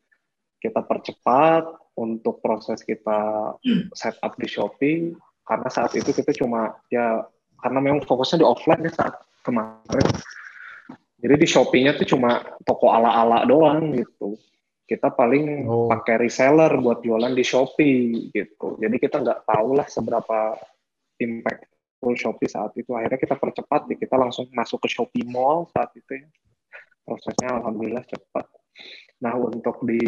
kita 0.61 0.85
percepat 0.85 1.65
untuk 1.97 2.41
proses 2.45 2.85
kita 2.85 3.53
setup 3.93 4.37
di 4.37 4.49
Shopee 4.49 5.13
karena 5.49 5.69
saat 5.69 5.93
itu 5.97 6.13
kita 6.13 6.33
cuma 6.37 6.77
ya 6.89 7.25
karena 7.61 7.79
memang 7.81 8.05
fokusnya 8.05 8.41
di 8.41 8.47
offline 8.47 8.87
ya 8.87 8.93
saat 8.95 9.15
kemarin 9.43 10.07
jadi 11.23 11.39
di 11.39 11.47
Shopee-nya 11.47 11.95
tuh 11.95 12.19
cuma 12.19 12.43
toko 12.67 12.91
ala-ala 12.91 13.47
doang 13.47 13.95
gitu. 13.95 14.35
Kita 14.83 15.15
paling 15.15 15.71
oh. 15.71 15.87
pakai 15.87 16.19
reseller 16.19 16.75
buat 16.83 16.99
jualan 16.99 17.31
di 17.31 17.47
Shopee 17.47 18.35
gitu. 18.35 18.75
Jadi 18.83 18.99
kita 18.99 19.23
nggak 19.23 19.47
tahu 19.47 19.79
lah 19.79 19.87
seberapa 19.87 20.59
impactful 21.23 22.19
Shopee 22.19 22.51
saat 22.51 22.75
itu. 22.75 22.91
Akhirnya 22.99 23.23
kita 23.23 23.39
percepat, 23.39 23.87
ya. 23.87 23.97
kita 24.03 24.19
langsung 24.19 24.51
masuk 24.51 24.83
ke 24.83 24.91
Shopee 24.91 25.23
Mall 25.23 25.71
saat 25.71 25.95
itu 25.95 26.11
ya. 26.19 26.27
Prosesnya 27.07 27.63
alhamdulillah 27.63 28.03
cepat. 28.03 28.47
Nah 29.23 29.39
untuk 29.39 29.79
di 29.87 30.03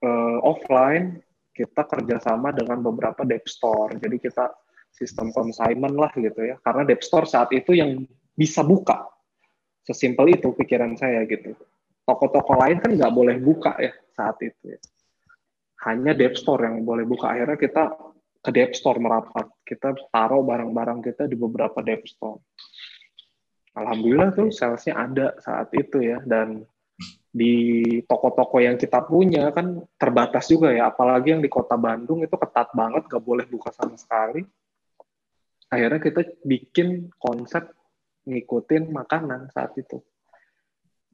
uh, 0.00 0.38
offline 0.40 1.20
kita 1.52 1.84
kerjasama 1.84 2.56
dengan 2.56 2.80
beberapa 2.80 3.20
dep 3.28 3.44
store. 3.44 4.00
Jadi 4.00 4.16
kita 4.16 4.48
sistem 4.96 5.28
consignment 5.28 5.92
lah 5.92 6.08
gitu 6.16 6.40
ya. 6.40 6.56
Karena 6.64 6.88
dep 6.88 7.04
store 7.04 7.28
saat 7.28 7.52
itu 7.52 7.76
yang 7.76 8.00
bisa 8.32 8.64
buka 8.64 9.13
Sesimpel 9.84 10.40
itu 10.40 10.48
pikiran 10.56 10.96
saya 10.96 11.28
gitu. 11.28 11.52
Toko-toko 12.08 12.56
lain 12.56 12.80
kan 12.80 12.90
nggak 12.96 13.12
boleh 13.12 13.36
buka 13.36 13.76
ya 13.76 13.92
saat 14.16 14.40
itu. 14.40 14.76
Ya. 14.76 14.80
Hanya 15.84 16.16
Dev 16.16 16.36
Store 16.40 16.64
yang 16.64 16.80
boleh 16.84 17.04
buka. 17.04 17.36
Akhirnya 17.36 17.60
kita 17.60 17.92
ke 18.40 18.50
Dev 18.52 18.72
Store 18.72 18.96
merapat. 18.96 19.52
Kita 19.60 19.92
taruh 20.08 20.40
barang-barang 20.40 21.04
kita 21.04 21.28
di 21.28 21.36
beberapa 21.36 21.84
Dev 21.84 22.00
Store. 22.08 22.40
Alhamdulillah 23.76 24.32
tuh 24.32 24.48
salesnya 24.48 24.96
ada 24.96 25.26
saat 25.36 25.68
itu 25.76 26.00
ya. 26.00 26.24
Dan 26.24 26.64
di 27.28 27.82
toko-toko 28.08 28.62
yang 28.62 28.80
kita 28.80 29.04
punya 29.04 29.52
kan 29.52 29.84
terbatas 30.00 30.48
juga 30.48 30.72
ya. 30.72 30.88
Apalagi 30.88 31.36
yang 31.36 31.44
di 31.44 31.52
kota 31.52 31.76
Bandung 31.76 32.24
itu 32.24 32.36
ketat 32.40 32.72
banget, 32.72 33.04
nggak 33.04 33.24
boleh 33.24 33.44
buka 33.44 33.68
sama 33.68 34.00
sekali. 34.00 34.40
Akhirnya 35.68 36.00
kita 36.00 36.20
bikin 36.46 37.12
konsep 37.20 37.68
ngikutin 38.24 38.90
makanan 38.90 39.52
saat 39.52 39.76
itu. 39.76 40.00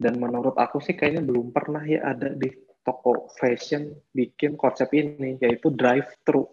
Dan 0.01 0.17
menurut 0.17 0.57
aku 0.57 0.81
sih 0.81 0.97
kayaknya 0.97 1.21
belum 1.21 1.53
pernah 1.53 1.85
ya 1.85 2.17
ada 2.17 2.33
di 2.33 2.49
toko 2.81 3.29
fashion 3.37 3.93
bikin 4.17 4.57
konsep 4.57 4.89
ini, 4.97 5.37
yaitu 5.37 5.69
drive 5.69 6.09
thru 6.25 6.49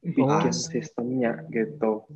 bikin 0.00 0.48
oh. 0.48 0.52
sistemnya 0.52 1.44
gitu. 1.52 2.08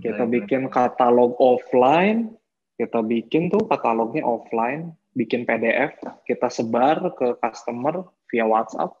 Kita 0.00 0.24
bikin 0.24 0.72
katalog 0.72 1.36
offline, 1.36 2.32
kita 2.80 3.04
bikin 3.04 3.52
tuh 3.52 3.68
katalognya 3.68 4.24
offline, 4.24 4.96
bikin 5.12 5.44
PDF, 5.44 5.92
kita 6.24 6.48
sebar 6.48 7.12
ke 7.12 7.36
customer 7.42 8.08
via 8.32 8.48
WhatsApp. 8.48 8.96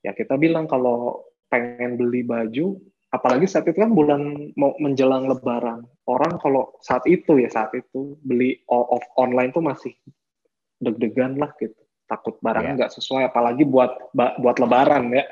Ya 0.00 0.16
kita 0.16 0.40
bilang 0.40 0.64
kalau 0.64 1.28
pengen 1.52 2.00
beli 2.00 2.24
baju, 2.24 2.80
apalagi 3.10 3.46
saat 3.50 3.66
itu 3.66 3.78
kan 3.78 3.90
bulan 3.90 4.54
mau 4.54 4.74
menjelang 4.78 5.26
lebaran. 5.26 5.82
Orang 6.06 6.38
kalau 6.38 6.74
saat 6.82 7.02
itu 7.10 7.42
ya 7.42 7.50
saat 7.50 7.74
itu 7.74 8.18
beli 8.22 8.62
off 8.70 9.02
online 9.18 9.50
tuh 9.50 9.62
masih 9.62 9.92
deg-degan 10.78 11.36
lah 11.36 11.50
gitu. 11.58 11.76
Takut 12.06 12.38
barangnya 12.42 12.86
nggak 12.86 12.92
yeah. 12.94 12.98
sesuai 12.98 13.22
apalagi 13.30 13.66
buat 13.66 14.14
buat 14.14 14.56
lebaran 14.58 15.10
ya. 15.14 15.26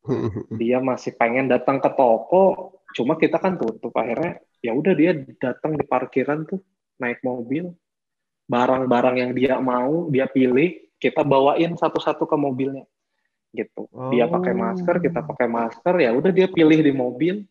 Dia 0.60 0.78
masih 0.82 1.14
pengen 1.14 1.46
datang 1.46 1.78
ke 1.78 1.90
toko 1.94 2.74
cuma 2.94 3.14
kita 3.14 3.38
kan 3.38 3.54
tutup. 3.54 3.94
Akhirnya 3.94 4.42
ya 4.60 4.74
udah 4.74 4.92
dia 4.98 5.14
datang 5.38 5.78
di 5.78 5.86
parkiran 5.86 6.42
tuh 6.46 6.58
naik 6.98 7.22
mobil. 7.22 7.70
Barang-barang 8.50 9.16
yang 9.22 9.30
dia 9.30 9.54
mau 9.62 10.10
dia 10.10 10.26
pilih 10.26 10.90
kita 10.98 11.22
bawain 11.22 11.78
satu-satu 11.78 12.26
ke 12.26 12.34
mobilnya 12.34 12.82
gitu. 13.50 13.90
Oh. 13.90 14.10
Dia 14.14 14.30
pakai 14.30 14.54
masker, 14.54 14.96
kita 15.02 15.26
pakai 15.26 15.46
masker, 15.50 15.94
ya 15.98 16.10
udah 16.14 16.30
dia 16.30 16.46
pilih 16.46 16.78
di 16.80 16.92
mobil 16.94 17.42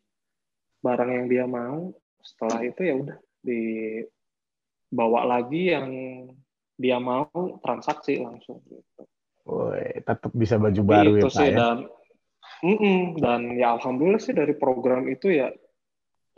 barang 0.80 1.12
yang 1.12 1.26
dia 1.28 1.46
mau. 1.46 1.92
Setelah 2.24 2.60
itu 2.64 2.82
ya 2.84 2.94
udah 3.00 3.18
dibawa 3.44 5.22
lagi 5.28 5.72
yang 5.72 5.88
dia 6.80 6.98
mau 7.00 7.28
transaksi 7.60 8.20
langsung 8.24 8.64
gitu. 8.68 9.04
Woi, 9.50 10.04
tetap 10.06 10.32
bisa 10.32 10.56
baju 10.62 10.82
baru 10.86 11.12
itu 11.20 11.28
ya, 11.28 11.36
sih, 11.36 11.50
ya? 11.52 11.58
Dan, 11.58 11.78
mm 12.64 12.78
-mm, 12.78 13.00
dan 13.18 13.42
ya 13.58 13.76
alhamdulillah 13.76 14.22
sih 14.22 14.36
dari 14.36 14.54
program 14.56 15.10
itu 15.10 15.34
ya 15.34 15.52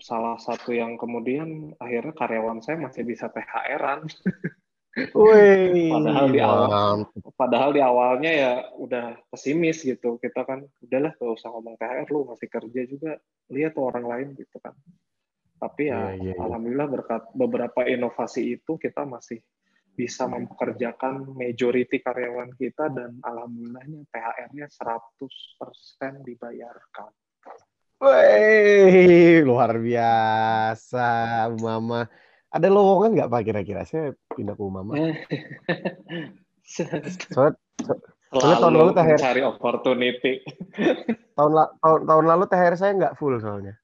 salah 0.01 0.41
satu 0.41 0.73
yang 0.73 0.97
kemudian 0.97 1.77
akhirnya 1.77 2.17
karyawan 2.17 2.63
saya 2.65 2.81
masih 2.81 3.05
bisa 3.05 3.29
THR-an. 3.29 4.09
Wih, 4.91 5.87
padahal 5.87 6.27
di 6.35 6.41
awal, 6.43 6.95
padahal 7.39 7.69
di 7.71 7.79
awalnya 7.79 8.31
ya 8.31 8.51
udah 8.75 9.15
pesimis 9.31 9.87
gitu. 9.87 10.19
Kita 10.19 10.43
kan 10.43 10.67
udahlah 10.83 11.15
gak 11.15 11.31
usah 11.31 11.47
ngomong 11.47 11.79
THR 11.79 12.07
lu 12.11 12.27
masih 12.27 12.47
kerja 12.51 12.81
juga. 12.83 13.11
Lihat 13.47 13.71
tuh 13.71 13.87
orang 13.87 14.03
lain 14.03 14.27
gitu 14.35 14.59
kan. 14.59 14.75
Tapi 15.61 15.87
ya, 15.87 16.11
yeah, 16.11 16.11
yeah, 16.19 16.35
yeah. 16.35 16.43
alhamdulillah 16.43 16.89
berkat 16.91 17.23
beberapa 17.31 17.87
inovasi 17.87 18.59
itu 18.59 18.75
kita 18.75 19.07
masih 19.07 19.39
bisa 19.95 20.27
mempekerjakan 20.27 21.35
majority 21.39 22.03
karyawan 22.03 22.51
kita 22.59 22.91
dan 22.91 23.15
alhamdulillahnya 23.23 24.07
THR-nya 24.11 24.67
100% 24.67 26.27
dibayarkan. 26.27 27.11
Wih, 28.01 29.45
luar 29.45 29.77
biasa, 29.77 31.07
Mama. 31.61 32.09
Ada 32.51 32.67
lowongan 32.67 33.15
nggak 33.15 33.29
Pak 33.31 33.41
kira-kira? 33.47 33.81
Saya 33.87 34.11
pindah 34.35 34.59
ke 34.59 34.63
Umama. 34.63 34.91
soalnya, 36.67 37.55
soalnya 38.27 38.57
tahun 38.59 38.75
lalu 38.75 38.91
THR 38.91 39.19
cari 39.19 39.41
opportunity. 39.47 40.33
tahun, 41.39 41.51
la, 41.55 41.65
tahun, 41.79 41.99
tahun 42.11 42.25
lalu 42.27 42.43
THR 42.51 42.75
saya 42.75 42.91
nggak 42.99 43.15
full 43.15 43.39
soalnya. 43.39 43.79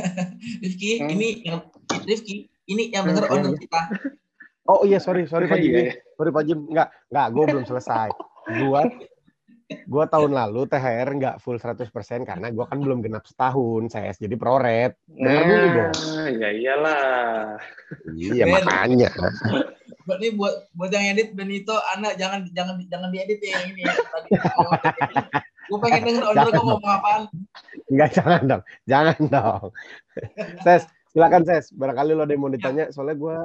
Rifki, 0.64 1.04
hmm? 1.04 1.12
ini 1.12 1.28
yang 1.44 1.60
Rifki, 2.08 2.48
ini 2.72 2.88
yang 2.88 3.04
benar 3.04 3.28
hmm, 3.28 3.34
owner 3.36 3.52
iya. 3.52 3.60
kita. 3.60 3.80
Oh 4.66 4.82
iya, 4.88 4.98
sorry, 4.98 5.28
sorry 5.28 5.44
Pak 5.46 5.60
Jim. 5.60 5.72
Iya, 5.76 5.82
iya. 5.92 5.94
Sorry 6.16 6.30
Pak 6.32 6.44
Jim, 6.48 6.58
nggak, 6.72 6.88
nggak, 7.12 7.26
gue 7.36 7.44
belum 7.52 7.64
selesai. 7.68 8.08
Gue 8.64 8.80
gue 9.66 10.04
tahun 10.06 10.30
lalu 10.30 10.70
THR 10.70 11.08
nggak 11.18 11.36
full 11.42 11.58
100% 11.58 11.90
karena 12.22 12.46
gue 12.54 12.64
kan 12.70 12.78
belum 12.78 13.02
genap 13.02 13.26
setahun 13.26 13.90
saya 13.90 14.14
jadi 14.14 14.38
proret. 14.38 14.94
Nah, 15.10 15.42
dulu 15.42 15.66
dong 15.74 15.94
ya 16.38 16.50
iyalah. 16.54 17.58
Iya 18.14 18.44
ben, 18.46 18.62
makanya. 18.62 19.10
Buat 20.06 20.18
ini 20.22 20.30
buat 20.38 20.70
buat 20.70 20.90
yang 20.94 21.18
edit 21.18 21.34
Benito 21.34 21.74
anak 21.98 22.14
jangan 22.14 22.46
jangan 22.54 22.78
jangan 22.86 23.10
diedit 23.10 23.42
ya 23.42 23.58
yang 23.58 23.74
ini. 23.74 23.82
Tadi 23.90 24.28
gue 25.66 25.78
pengen 25.82 26.02
denger 26.06 26.24
owner 26.30 26.46
gue 26.46 26.62
ngomong 26.62 26.92
apaan. 26.94 27.22
Enggak, 27.90 28.10
jangan 28.14 28.42
dong. 28.46 28.62
Jangan 28.86 29.18
dong. 29.26 29.66
Ses 30.62 30.86
silakan 31.10 31.42
Ses. 31.42 31.74
Barangkali 31.74 32.14
lo 32.14 32.22
ada 32.22 32.30
yang 32.30 32.42
mau 32.46 32.54
ditanya 32.54 32.94
soalnya 32.94 33.18
gue 33.18 33.36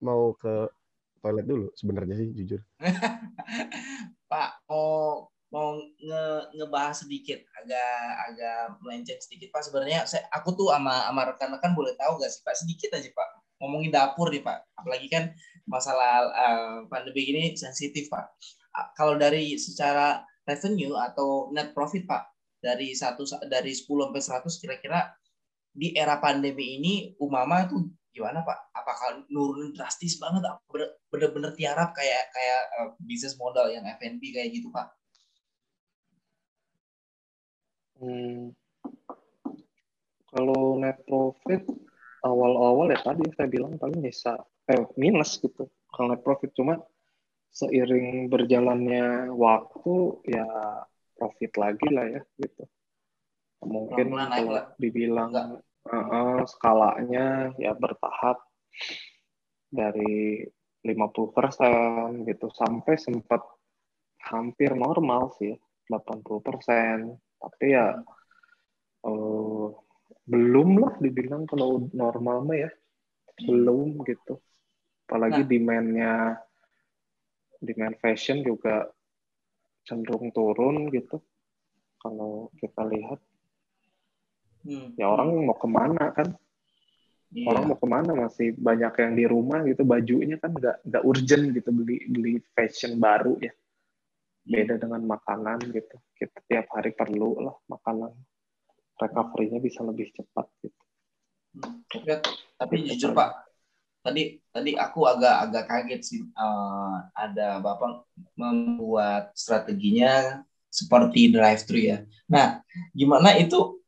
mau 0.00 0.32
ke 0.40 0.72
toilet 1.20 1.44
dulu 1.44 1.68
sebenarnya 1.76 2.16
sih 2.16 2.32
jujur. 2.32 2.64
Pak 4.32 4.64
mau 4.72 5.28
mau 5.54 5.78
nge 5.78 6.24
ngebahas 6.58 7.06
sedikit 7.06 7.38
agak 7.62 7.98
agak 8.30 8.58
melenceng 8.82 9.20
sedikit 9.22 9.54
Pak 9.54 9.62
sebenarnya 9.70 10.02
saya 10.02 10.26
aku 10.34 10.52
tuh 10.58 10.74
sama 10.74 11.06
sama 11.06 11.22
rekan-rekan 11.30 11.72
boleh 11.72 11.94
tahu 11.94 12.18
gak 12.18 12.30
sih 12.34 12.42
Pak 12.42 12.56
sedikit 12.58 12.98
aja 12.98 13.06
Pak 13.14 13.28
ngomongin 13.62 13.94
dapur 13.94 14.28
nih 14.34 14.42
Pak 14.42 14.58
apalagi 14.74 15.06
kan 15.06 15.30
masalah 15.70 16.26
uh, 16.34 16.76
pandemi 16.90 17.30
ini 17.30 17.54
sensitif 17.54 18.10
Pak 18.10 18.26
kalau 18.98 19.14
dari 19.14 19.54
secara 19.56 20.20
revenue 20.44 20.98
atau 20.98 21.54
net 21.54 21.70
profit 21.72 22.04
Pak 22.04 22.22
dari 22.60 22.92
satu 22.92 23.22
dari 23.46 23.70
10 23.70 23.86
sampai 23.86 24.22
100 24.42 24.62
kira-kira 24.62 25.00
di 25.76 25.92
era 25.92 26.18
pandemi 26.18 26.80
ini 26.80 27.14
Umama 27.20 27.68
tuh 27.68 27.84
gimana 28.16 28.40
Pak? 28.40 28.72
Apakah 28.72 29.28
nurun 29.28 29.76
drastis 29.76 30.16
banget? 30.16 30.40
Bener-bener 31.12 31.52
tiarap 31.52 31.92
kayak 31.92 32.32
kayak 32.32 32.62
uh, 32.80 32.88
bisnis 33.04 33.36
modal 33.36 33.68
yang 33.68 33.84
F&B 34.00 34.32
kayak 34.32 34.56
gitu 34.56 34.72
Pak? 34.72 34.88
Hmm, 37.96 38.52
kalau 40.28 40.76
net 40.76 41.00
profit 41.08 41.64
awal-awal 42.20 42.92
ya 42.92 43.00
tadi 43.00 43.24
saya 43.32 43.48
bilang 43.48 43.80
paling 43.80 44.04
bisa 44.04 44.36
eh, 44.68 44.84
minus 45.00 45.40
gitu. 45.40 45.64
Kalau 45.88 46.12
net 46.12 46.20
profit 46.20 46.52
cuma 46.52 46.76
seiring 47.56 48.28
berjalannya 48.28 49.32
waktu 49.32 49.94
ya 50.28 50.46
profit 51.16 51.52
lagi 51.56 51.88
lah 51.88 52.04
ya 52.04 52.22
gitu. 52.36 52.68
Mungkin 53.64 54.12
kalau 54.12 54.60
dibilang 54.76 55.32
uh, 55.32 55.96
uh, 55.96 56.38
skalanya 56.44 57.56
ya 57.56 57.72
bertahap 57.72 58.44
dari 59.72 60.44
50% 60.84 62.28
gitu. 62.28 62.46
Sampai 62.52 63.00
sempat 63.00 63.40
hampir 64.20 64.76
normal 64.76 65.32
sih 65.40 65.56
80% 65.88 67.25
tapi 67.40 67.76
ya 67.76 68.00
uh, 69.06 69.68
belum 70.26 70.82
lah 70.82 70.94
dibilang 70.98 71.46
kalau 71.46 71.86
normal 71.94 72.42
mah 72.42 72.58
ya. 72.58 72.70
Belum 73.46 74.02
gitu. 74.02 74.42
Apalagi 75.06 75.46
nah. 75.46 75.48
demandnya 75.48 76.14
demand 77.62 77.96
fashion 78.02 78.42
juga 78.42 78.90
cenderung 79.86 80.34
turun 80.34 80.90
gitu. 80.90 81.22
Kalau 82.02 82.50
kita 82.58 82.82
lihat 82.86 83.20
hmm. 84.66 84.98
ya 84.98 85.06
orang 85.06 85.46
mau 85.46 85.56
ke 85.56 85.68
mana 85.70 86.10
kan? 86.10 86.34
Yeah. 87.34 87.50
orang 87.50 87.70
mau 87.70 87.78
ke 87.78 87.86
mana? 87.86 88.10
Masih 88.18 88.54
banyak 88.58 88.92
yang 88.98 89.12
di 89.14 89.24
rumah 89.30 89.62
gitu. 89.62 89.86
Bajunya 89.86 90.42
kan 90.42 90.50
nggak 90.50 90.82
nggak 90.82 91.02
urgent 91.06 91.54
gitu 91.54 91.70
beli 91.70 92.02
beli 92.10 92.32
fashion 92.54 92.98
baru 92.98 93.38
ya 93.38 93.54
beda 94.46 94.78
dengan 94.78 95.02
makanan 95.02 95.58
gitu 95.74 95.96
kita 96.14 96.38
tiap 96.46 96.66
hari 96.70 96.94
perlu 96.94 97.42
lah 97.42 97.56
makanan 97.66 98.14
recovery-nya 98.96 99.60
bisa 99.60 99.84
lebih 99.84 100.08
cepat 100.16 100.46
gitu. 100.64 100.82
Oke, 101.92 102.20
tapi 102.56 102.74
gitu, 102.84 102.96
jujur 102.96 103.10
Pak, 103.16 103.46
tadi 104.04 104.40
tadi 104.52 104.70
aku 104.76 105.08
agak 105.08 105.34
agak 105.48 105.64
kaget 105.68 106.00
sih 106.04 106.20
uh, 106.36 106.96
ada 107.12 107.60
bapak 107.60 108.06
membuat 108.36 109.32
strateginya 109.36 110.44
seperti 110.68 111.32
drive 111.32 111.62
thru 111.64 111.80
ya. 111.80 111.98
Nah, 112.28 112.60
gimana 112.92 113.36
itu 113.40 113.80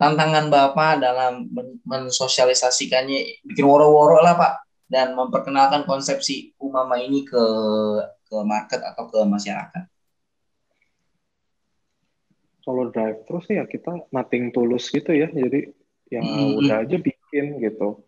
tantangan 0.00 0.50
bapak 0.50 0.98
dalam 0.98 1.46
mensosialisasikannya 1.84 3.46
bikin 3.46 3.64
woro-woro 3.68 4.24
lah 4.24 4.34
pak 4.34 4.52
dan 4.90 5.14
memperkenalkan 5.14 5.84
konsepsi 5.86 6.56
umama 6.58 6.98
ini 6.98 7.22
ke 7.22 7.44
ke 8.30 8.38
market 8.46 8.78
atau 8.78 9.10
ke 9.10 9.18
masyarakat? 9.26 9.84
Kalau 12.62 12.86
drive 12.94 13.26
terus 13.26 13.44
ya 13.50 13.66
kita 13.66 14.06
nothing 14.14 14.54
tulus 14.54 14.86
gitu 14.94 15.10
ya. 15.10 15.26
Jadi 15.26 15.74
yang 16.14 16.26
hmm. 16.26 16.58
udah 16.62 16.76
aja 16.86 16.96
bikin 17.02 17.58
gitu. 17.58 18.06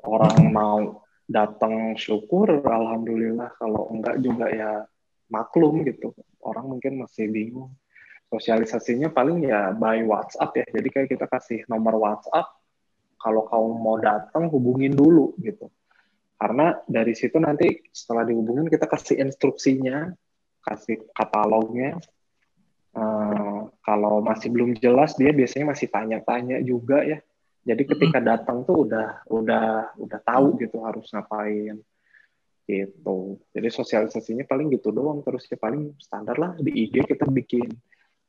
Orang 0.00 0.48
mau 0.48 1.04
datang 1.28 1.92
syukur, 2.00 2.64
alhamdulillah. 2.64 3.52
Kalau 3.60 3.92
enggak 3.92 4.16
juga 4.24 4.48
ya 4.48 4.88
maklum 5.28 5.84
gitu. 5.84 6.16
Orang 6.40 6.72
mungkin 6.72 7.04
masih 7.04 7.28
bingung. 7.28 7.76
Sosialisasinya 8.32 9.12
paling 9.12 9.44
ya 9.44 9.76
by 9.76 10.00
WhatsApp 10.08 10.56
ya. 10.56 10.66
Jadi 10.72 10.88
kayak 10.88 11.08
kita 11.12 11.26
kasih 11.28 11.68
nomor 11.68 12.00
WhatsApp. 12.00 12.48
Kalau 13.18 13.44
kamu 13.50 13.70
mau 13.82 13.96
datang 13.98 14.46
hubungin 14.48 14.94
dulu 14.94 15.34
gitu 15.42 15.68
karena 16.38 16.78
dari 16.86 17.18
situ 17.18 17.34
nanti 17.42 17.82
setelah 17.90 18.22
dihubungin 18.22 18.70
kita 18.70 18.86
kasih 18.86 19.18
instruksinya, 19.18 20.14
kasih 20.62 21.02
katalognya. 21.10 21.98
Uh, 22.94 23.68
kalau 23.84 24.24
masih 24.24 24.48
belum 24.48 24.74
jelas 24.78 25.14
dia 25.18 25.34
biasanya 25.34 25.74
masih 25.74 25.90
tanya-tanya 25.90 26.62
juga 26.62 27.02
ya. 27.02 27.18
Jadi 27.66 27.82
ketika 27.84 28.22
datang 28.22 28.64
tuh 28.64 28.86
udah 28.88 29.26
udah 29.28 29.92
udah 29.98 30.20
tahu 30.24 30.56
gitu 30.62 30.80
harus 30.86 31.10
ngapain 31.10 31.82
gitu. 32.64 33.18
Jadi 33.50 33.68
sosialisasinya 33.68 34.46
paling 34.46 34.72
gitu 34.72 34.94
doang 34.94 35.20
terus 35.26 35.44
ya 35.50 35.58
paling 35.58 35.98
standar 35.98 36.38
lah 36.38 36.54
di 36.56 36.70
IG 36.86 37.02
kita 37.02 37.26
bikin 37.28 37.66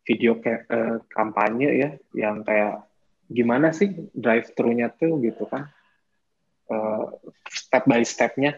video 0.04 0.42
kayak 0.42 0.66
uh, 0.68 0.98
kampanye 1.14 1.70
ya 1.78 1.90
yang 2.18 2.42
kayak 2.42 2.90
gimana 3.30 3.70
sih 3.70 3.94
drive 4.12 4.50
thru-nya 4.58 4.90
tuh 4.90 5.22
gitu 5.22 5.46
kan 5.46 5.70
uh, 6.70 7.06
step 7.50 7.84
by 7.86 8.02
stepnya 8.06 8.58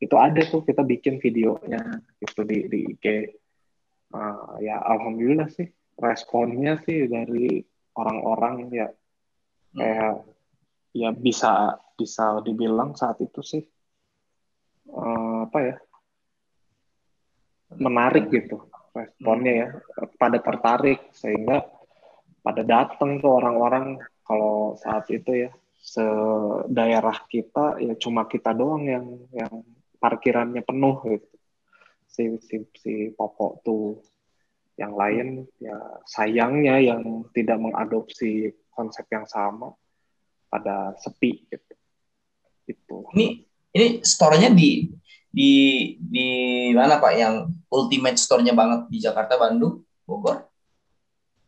itu 0.00 0.16
ada 0.16 0.40
tuh 0.48 0.64
kita 0.64 0.80
bikin 0.80 1.20
videonya 1.20 2.00
gitu 2.20 2.44
di 2.44 2.66
di 2.72 2.78
IG 2.96 3.04
uh, 4.16 4.56
ya 4.64 4.80
alhamdulillah 4.80 5.52
sih 5.52 5.68
responnya 6.00 6.80
sih 6.88 7.04
dari 7.04 7.60
orang-orang 7.96 8.72
ya 8.72 8.88
kayak 9.76 10.24
ya 10.96 11.10
bisa 11.14 11.78
bisa 11.94 12.40
dibilang 12.42 12.96
saat 12.96 13.20
itu 13.20 13.44
sih 13.44 13.62
uh, 14.90 15.46
apa 15.46 15.58
ya 15.60 15.76
menarik 17.76 18.32
gitu 18.32 18.66
responnya 18.96 19.52
ya 19.52 19.68
pada 20.18 20.42
tertarik 20.42 21.12
sehingga 21.14 21.62
pada 22.40 22.64
datang 22.64 23.20
tuh 23.22 23.36
orang-orang 23.36 24.00
kalau 24.24 24.74
saat 24.80 25.06
itu 25.12 25.46
ya 25.46 25.50
sedaerah 25.80 27.24
kita 27.24 27.80
ya 27.80 27.96
cuma 27.96 28.28
kita 28.28 28.52
doang 28.52 28.84
yang 28.84 29.06
yang 29.32 29.64
parkirannya 29.96 30.60
penuh 30.60 31.00
gitu. 31.08 31.28
Si 32.06 32.22
si 32.44 32.56
si 32.76 32.92
pokok 33.16 33.64
tuh. 33.64 34.00
Yang 34.80 34.94
lain 34.96 35.28
ya 35.60 35.76
sayangnya 36.08 36.80
yang 36.80 37.04
tidak 37.36 37.60
mengadopsi 37.60 38.48
konsep 38.72 39.04
yang 39.12 39.28
sama 39.28 39.76
pada 40.48 40.96
sepi 40.96 41.44
gitu. 41.52 41.74
Itu. 42.64 42.96
Ini 43.12 43.44
ini 43.76 43.86
store-nya 44.00 44.48
di 44.56 44.88
di 45.28 45.52
di 46.00 46.28
mana 46.72 46.96
pak? 46.96 47.12
Yang 47.12 47.34
ultimate 47.68 48.16
store-nya 48.16 48.56
banget 48.56 48.88
di 48.88 48.98
Jakarta 49.04 49.36
Bandung 49.36 49.84
Bogor? 50.08 50.48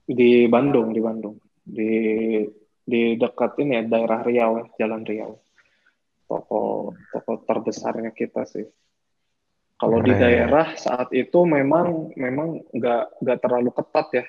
Di 0.05 0.45
Bandung 0.53 0.93
di 0.93 1.01
Bandung. 1.01 1.41
Di 1.65 1.91
di 2.83 3.15
dekat 3.15 3.59
ini 3.63 3.79
ya 3.79 3.83
daerah 3.87 4.21
Riau 4.27 4.53
ya, 4.59 4.65
Jalan 4.85 5.03
Riau. 5.07 5.39
Toko 6.27 6.93
toko 7.13 7.33
terbesarnya 7.47 8.11
kita 8.11 8.43
sih. 8.49 8.67
Kalau 9.79 9.99
di 9.99 10.15
daerah 10.15 10.79
saat 10.79 11.11
itu 11.11 11.43
memang 11.43 12.15
memang 12.15 12.63
nggak 12.71 13.19
nggak 13.19 13.39
terlalu 13.43 13.71
ketat 13.75 14.09
ya 14.15 14.25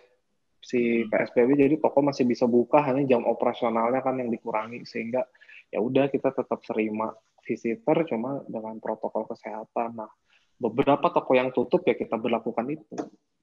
si 0.64 1.06
PSBB 1.06 1.60
jadi 1.60 1.76
toko 1.78 2.00
masih 2.02 2.26
bisa 2.26 2.50
buka 2.50 2.82
hanya 2.82 3.04
jam 3.06 3.28
operasionalnya 3.28 4.02
kan 4.02 4.18
yang 4.18 4.34
dikurangi 4.34 4.82
sehingga 4.88 5.22
ya 5.70 5.84
udah 5.84 6.10
kita 6.10 6.34
tetap 6.34 6.58
terima 6.66 7.12
visitor 7.44 8.08
cuma 8.08 8.42
dengan 8.50 8.80
protokol 8.80 9.30
kesehatan. 9.30 9.94
Nah 9.94 10.10
beberapa 10.58 11.12
toko 11.12 11.36
yang 11.36 11.54
tutup 11.54 11.86
ya 11.86 11.94
kita 11.94 12.18
berlakukan 12.18 12.66
itu 12.74 12.96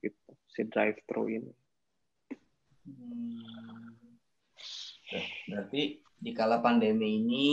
gitu 0.03 0.31
si 0.51 0.67
drive 0.67 0.99
thru 1.07 1.31
ini. 1.31 1.51
Hmm. 2.81 3.80
Berarti 5.49 5.81
di 6.21 6.31
kala 6.31 6.61
pandemi 6.61 7.17
ini 7.17 7.45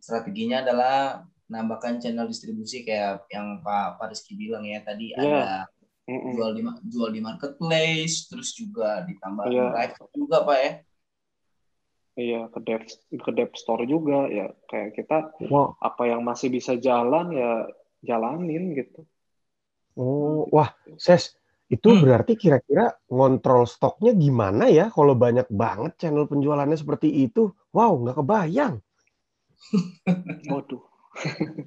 strateginya 0.00 0.64
adalah 0.64 1.24
nambahkan 1.48 2.00
channel 2.00 2.24
distribusi 2.24 2.82
kayak 2.82 3.28
yang 3.28 3.60
Pak 3.60 4.00
Rizky 4.08 4.34
bilang 4.34 4.64
ya 4.64 4.80
tadi 4.80 5.12
yeah. 5.12 5.20
ada 5.20 5.44
mm-hmm. 6.08 6.32
jual 6.32 6.50
di 6.56 6.62
jual 6.88 7.10
di 7.12 7.20
marketplace 7.20 8.32
terus 8.32 8.56
juga 8.56 9.04
ditambah 9.04 9.44
yeah. 9.52 9.72
live 9.76 9.94
juga 10.16 10.36
Pak 10.44 10.58
ya. 10.58 10.72
Iya 12.14 12.40
ke 12.46 12.58
dev 12.62 12.82
ke 13.10 13.30
dev 13.34 13.50
store 13.58 13.84
juga 13.90 14.30
ya 14.30 14.46
kayak 14.70 14.94
kita 14.94 15.34
wow. 15.50 15.74
apa 15.82 16.06
yang 16.06 16.22
masih 16.22 16.46
bisa 16.46 16.78
jalan 16.78 17.34
ya 17.34 17.66
jalanin 18.06 18.72
gitu. 18.78 19.02
Oh 19.98 20.46
wah 20.54 20.70
ses 20.96 21.34
itu 21.72 21.88
hmm. 21.88 22.04
berarti 22.04 22.36
kira-kira 22.36 22.92
ngontrol 23.08 23.64
stoknya 23.64 24.12
gimana 24.12 24.68
ya 24.68 24.92
kalau 24.92 25.16
banyak 25.16 25.48
banget 25.48 25.96
channel 25.96 26.28
penjualannya 26.28 26.76
seperti 26.76 27.08
itu? 27.08 27.48
Wow, 27.72 27.96
nggak 28.04 28.20
kebayang. 28.20 28.84
Waduh. 30.52 30.84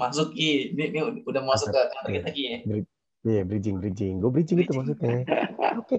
Masuk 0.00 0.34
Ki. 0.34 0.74
Ini, 0.74 0.84
ini 0.90 0.98
udah 1.22 1.42
masuk 1.46 1.70
ke 1.70 1.78
kata 1.78 2.08
kita 2.10 2.28
Ki 2.34 2.42
ya. 2.42 2.58
Iya, 3.26 3.42
bridging, 3.42 3.82
bridging. 3.82 4.22
Gue 4.22 4.30
bridging, 4.30 4.62
itu 4.62 4.72
maksudnya. 4.74 5.26
Oke, 5.78 5.98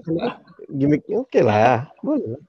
gimmicknya 0.72 1.16
oke 1.20 1.28
okay 1.28 1.42
lah. 1.44 1.92
Boleh. 2.00 2.40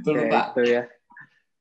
Betul, 0.00 0.14
ya, 0.16 0.24
Pak. 0.32 0.46
Itu 0.56 0.62
ya. 0.64 0.82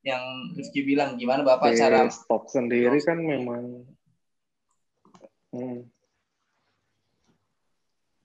Yang 0.01 0.23
Rifki 0.57 0.81
bilang, 0.87 1.19
gimana 1.19 1.43
Bapak 1.43 1.75
Di 1.75 1.83
cara... 1.83 2.07
Stok 2.07 2.47
sendiri 2.49 2.97
kan 3.03 3.19
memang... 3.19 3.83
Hmm. 5.51 5.87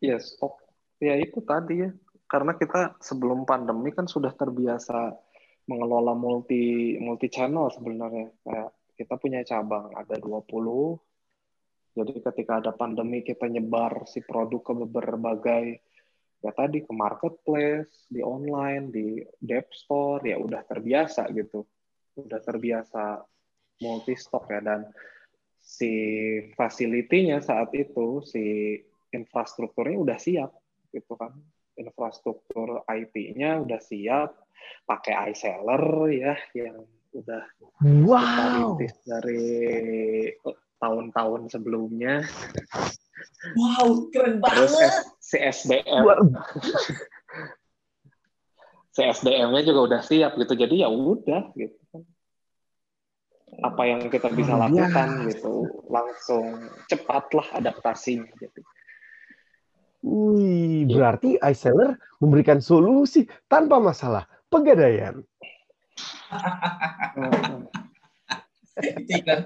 Ya, 0.03 0.17
stok. 0.23 0.63
Ya, 1.03 1.15
itu 1.19 1.43
tadi 1.43 1.87
ya. 1.87 1.91
Karena 2.27 2.59
kita 2.59 2.99
sebelum 2.99 3.47
pandemi 3.47 3.95
kan 3.95 4.11
sudah 4.11 4.35
terbiasa 4.35 5.15
mengelola 5.67 6.15
multi 6.15 6.97
multi 6.99 7.27
channel 7.31 7.71
sebenarnya. 7.71 8.31
Kayak 8.43 8.71
kita 8.99 9.15
punya 9.19 9.41
cabang 9.47 9.93
ada 9.95 10.17
20 10.19 10.99
jadi 11.97 12.13
ketika 12.21 12.61
ada 12.61 12.77
pandemi 12.77 13.25
kita 13.25 13.49
nyebar 13.49 14.05
si 14.05 14.21
produk 14.21 14.61
ke 14.61 14.73
berbagai 14.85 15.65
ya 16.45 16.53
tadi 16.53 16.85
ke 16.85 16.93
marketplace, 16.93 18.05
di 18.13 18.21
online, 18.21 18.93
di 18.93 19.25
dev 19.41 19.65
store 19.73 20.29
ya 20.29 20.37
udah 20.37 20.61
terbiasa 20.69 21.33
gitu. 21.33 21.65
Udah 22.21 22.37
terbiasa 22.45 23.25
multi 23.81 24.13
stock 24.13 24.45
ya 24.53 24.61
dan 24.61 24.85
si 25.67 25.93
facility-nya 26.55 27.43
saat 27.43 27.75
itu 27.75 28.23
si 28.23 28.79
infrastrukturnya 29.11 29.99
udah 29.99 30.19
siap 30.23 30.55
gitu 30.95 31.19
kan. 31.19 31.35
Infrastruktur 31.77 32.87
IT-nya 32.89 33.61
udah 33.61 33.81
siap, 33.83 34.31
pakai 34.87 35.35
iSeller 35.35 35.85
ya 36.15 36.35
yang 36.57 36.87
udah 37.13 37.45
wow. 38.07 38.79
dari 39.05 39.45
tahun-tahun 40.79 41.53
sebelumnya. 41.53 42.25
Wow, 43.59 44.09
keren 44.15 44.41
banget. 44.41 44.71
Terus 44.71 44.75
si 45.21 45.37
SDM. 45.37 46.05
si 48.97 49.03
SDM-nya 49.05 49.63
juga 49.67 49.81
udah 49.93 50.01
siap 50.01 50.41
gitu. 50.41 50.57
Jadi 50.57 50.81
ya 50.81 50.89
udah 50.89 51.53
gitu. 51.59 52.07
Apa 53.63 53.83
yang 53.87 54.11
kita 54.11 54.29
bisa 54.35 54.59
lakukan 54.59 55.09
ya. 55.27 55.33
gitu. 55.33 55.85
Langsung 55.87 56.67
cepatlah 56.91 57.47
adaptasinya 57.57 58.31
gitu. 58.43 58.61
Wih, 60.07 60.87
berarti 60.87 61.35
iSeller 61.41 61.99
memberikan 62.23 62.63
solusi 62.63 63.27
tanpa 63.51 63.83
masalah 63.83 64.29
pegadaian. 64.47 65.25
itu 68.77 69.13
ikan 69.25 69.39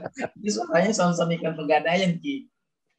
itu 0.42 0.50
suaranya 0.50 0.90
sama-sama 0.90 1.30
ikan 1.38 1.54
pegadaian 1.54 2.18
ki 2.18 2.50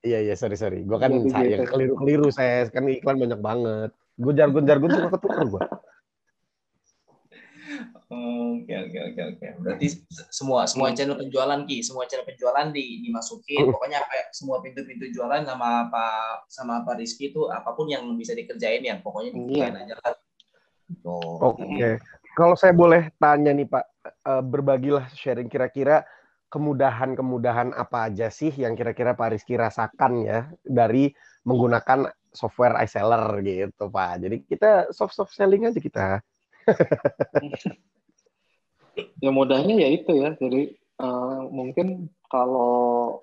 iya 0.07 0.23
iya 0.23 0.35
sorry 0.39 0.55
sorry 0.55 0.87
gue 0.87 0.97
kan 0.97 1.11
ya, 1.11 1.27
saya 1.59 1.67
keliru 1.67 1.93
keliru 1.99 2.27
saya 2.31 2.71
kan 2.71 2.87
iklan 2.87 3.19
banyak 3.19 3.39
banget 3.43 3.91
gue 4.15 4.33
jargon 4.35 4.63
jargon 4.63 4.91
suka 4.95 5.09
ketukar 5.19 5.45
gue 5.47 5.61
Oke 8.11 8.75
oke 8.75 8.99
oke 8.99 9.21
oke. 9.23 9.47
Berarti 9.63 9.87
semua 10.27 10.67
semua 10.67 10.91
channel 10.91 11.15
penjualan 11.15 11.63
ki, 11.63 11.79
semua 11.79 12.03
channel 12.11 12.27
penjualan 12.27 12.67
di 12.75 12.99
dimasukin. 13.07 13.71
Pokoknya 13.71 14.03
apa 14.03 14.35
semua 14.35 14.59
pintu-pintu 14.59 15.07
jualan 15.15 15.47
sama 15.47 15.87
apa 15.87 16.05
sama 16.51 16.83
apa 16.83 16.99
Rizky 16.99 17.31
itu 17.31 17.47
apa 17.47 17.71
pun 17.71 17.87
yang 17.87 18.03
bisa 18.19 18.35
dikerjain 18.35 18.83
ya. 18.83 18.99
Pokoknya 18.99 19.31
dikerjain 19.31 19.75
iya. 19.79 19.83
aja 19.87 19.95
lah. 19.95 20.13
Oke. 21.07 21.63
Okay. 21.63 21.93
Kalau 22.35 22.59
saya 22.59 22.75
boleh 22.75 23.15
tanya 23.15 23.55
nih 23.55 23.67
Pak, 23.71 23.85
eh, 24.03 24.43
berbagilah 24.43 25.07
sharing 25.15 25.47
kira-kira 25.47 26.03
kemudahan-kemudahan 26.51 27.71
apa 27.71 28.11
aja 28.11 28.27
sih 28.27 28.51
yang 28.51 28.75
kira-kira 28.75 29.15
Pak 29.15 29.39
Rizky 29.39 29.55
rasakan 29.55 30.27
ya 30.27 30.51
dari 30.67 31.15
menggunakan 31.47 32.11
software 32.35 32.75
iSeller 32.83 33.39
gitu 33.39 33.87
Pak. 33.87 34.27
Jadi 34.27 34.35
kita 34.43 34.91
soft-soft 34.91 35.31
selling 35.31 35.71
aja 35.71 35.79
kita. 35.79 36.07
ya 39.19 39.31
mudahnya 39.31 39.75
ya 39.79 39.89
itu 39.91 40.11
ya. 40.17 40.33
Jadi 40.35 40.75
uh, 40.99 41.47
mungkin 41.49 42.11
kalau 42.27 43.19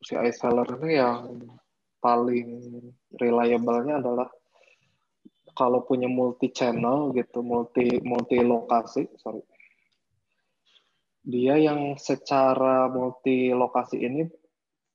si 0.00 0.16
iSeller 0.16 0.66
ini 0.80 0.96
yang 0.96 1.50
paling 2.00 2.48
reliable-nya 3.14 4.00
adalah 4.00 4.28
kalau 5.52 5.84
punya 5.84 6.08
multi 6.08 6.48
channel 6.54 7.12
gitu, 7.12 7.44
multi 7.44 8.00
multi 8.00 8.40
lokasi, 8.40 9.10
sorry 9.20 9.44
dia 11.20 11.60
yang 11.60 12.00
secara 12.00 12.88
multi 12.88 13.52
lokasi 13.52 14.00
ini 14.00 14.24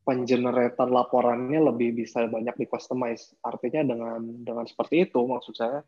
pengeneratan 0.05 0.89
laporannya 0.89 1.61
lebih 1.73 2.05
bisa 2.05 2.25
banyak 2.25 2.53
di 2.57 2.65
customize. 2.69 3.33
Artinya 3.41 3.81
dengan 3.93 4.21
dengan 4.41 4.65
seperti 4.65 5.09
itu 5.09 5.21
maksud 5.21 5.53
saya 5.53 5.81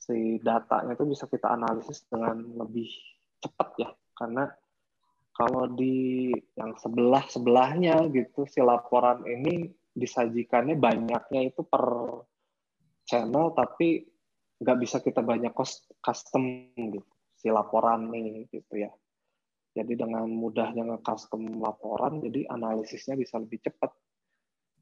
si 0.00 0.40
datanya 0.40 0.96
itu 0.96 1.04
bisa 1.04 1.28
kita 1.28 1.52
analisis 1.52 2.08
dengan 2.08 2.40
lebih 2.56 2.88
cepat 3.40 3.68
ya 3.76 3.90
karena 4.16 4.48
kalau 5.36 5.68
di 5.68 6.32
yang 6.56 6.72
sebelah 6.80 7.24
sebelahnya 7.28 8.08
gitu 8.08 8.48
si 8.48 8.64
laporan 8.64 9.24
ini 9.28 9.68
disajikannya 9.92 10.80
banyaknya 10.80 11.52
itu 11.52 11.60
per 11.64 11.84
channel 13.04 13.52
tapi 13.52 14.04
nggak 14.60 14.78
bisa 14.80 15.04
kita 15.04 15.20
banyak 15.20 15.52
custom 16.00 16.72
gitu 16.76 17.04
si 17.36 17.48
laporan 17.48 18.08
nih 18.08 18.48
gitu 18.52 18.74
ya 18.80 18.92
jadi 19.70 19.92
dengan 19.94 20.26
mudahnya 20.26 20.82
nge-custom 20.82 21.62
laporan, 21.62 22.18
jadi 22.18 22.50
analisisnya 22.50 23.14
bisa 23.14 23.38
lebih 23.38 23.62
cepat. 23.62 23.94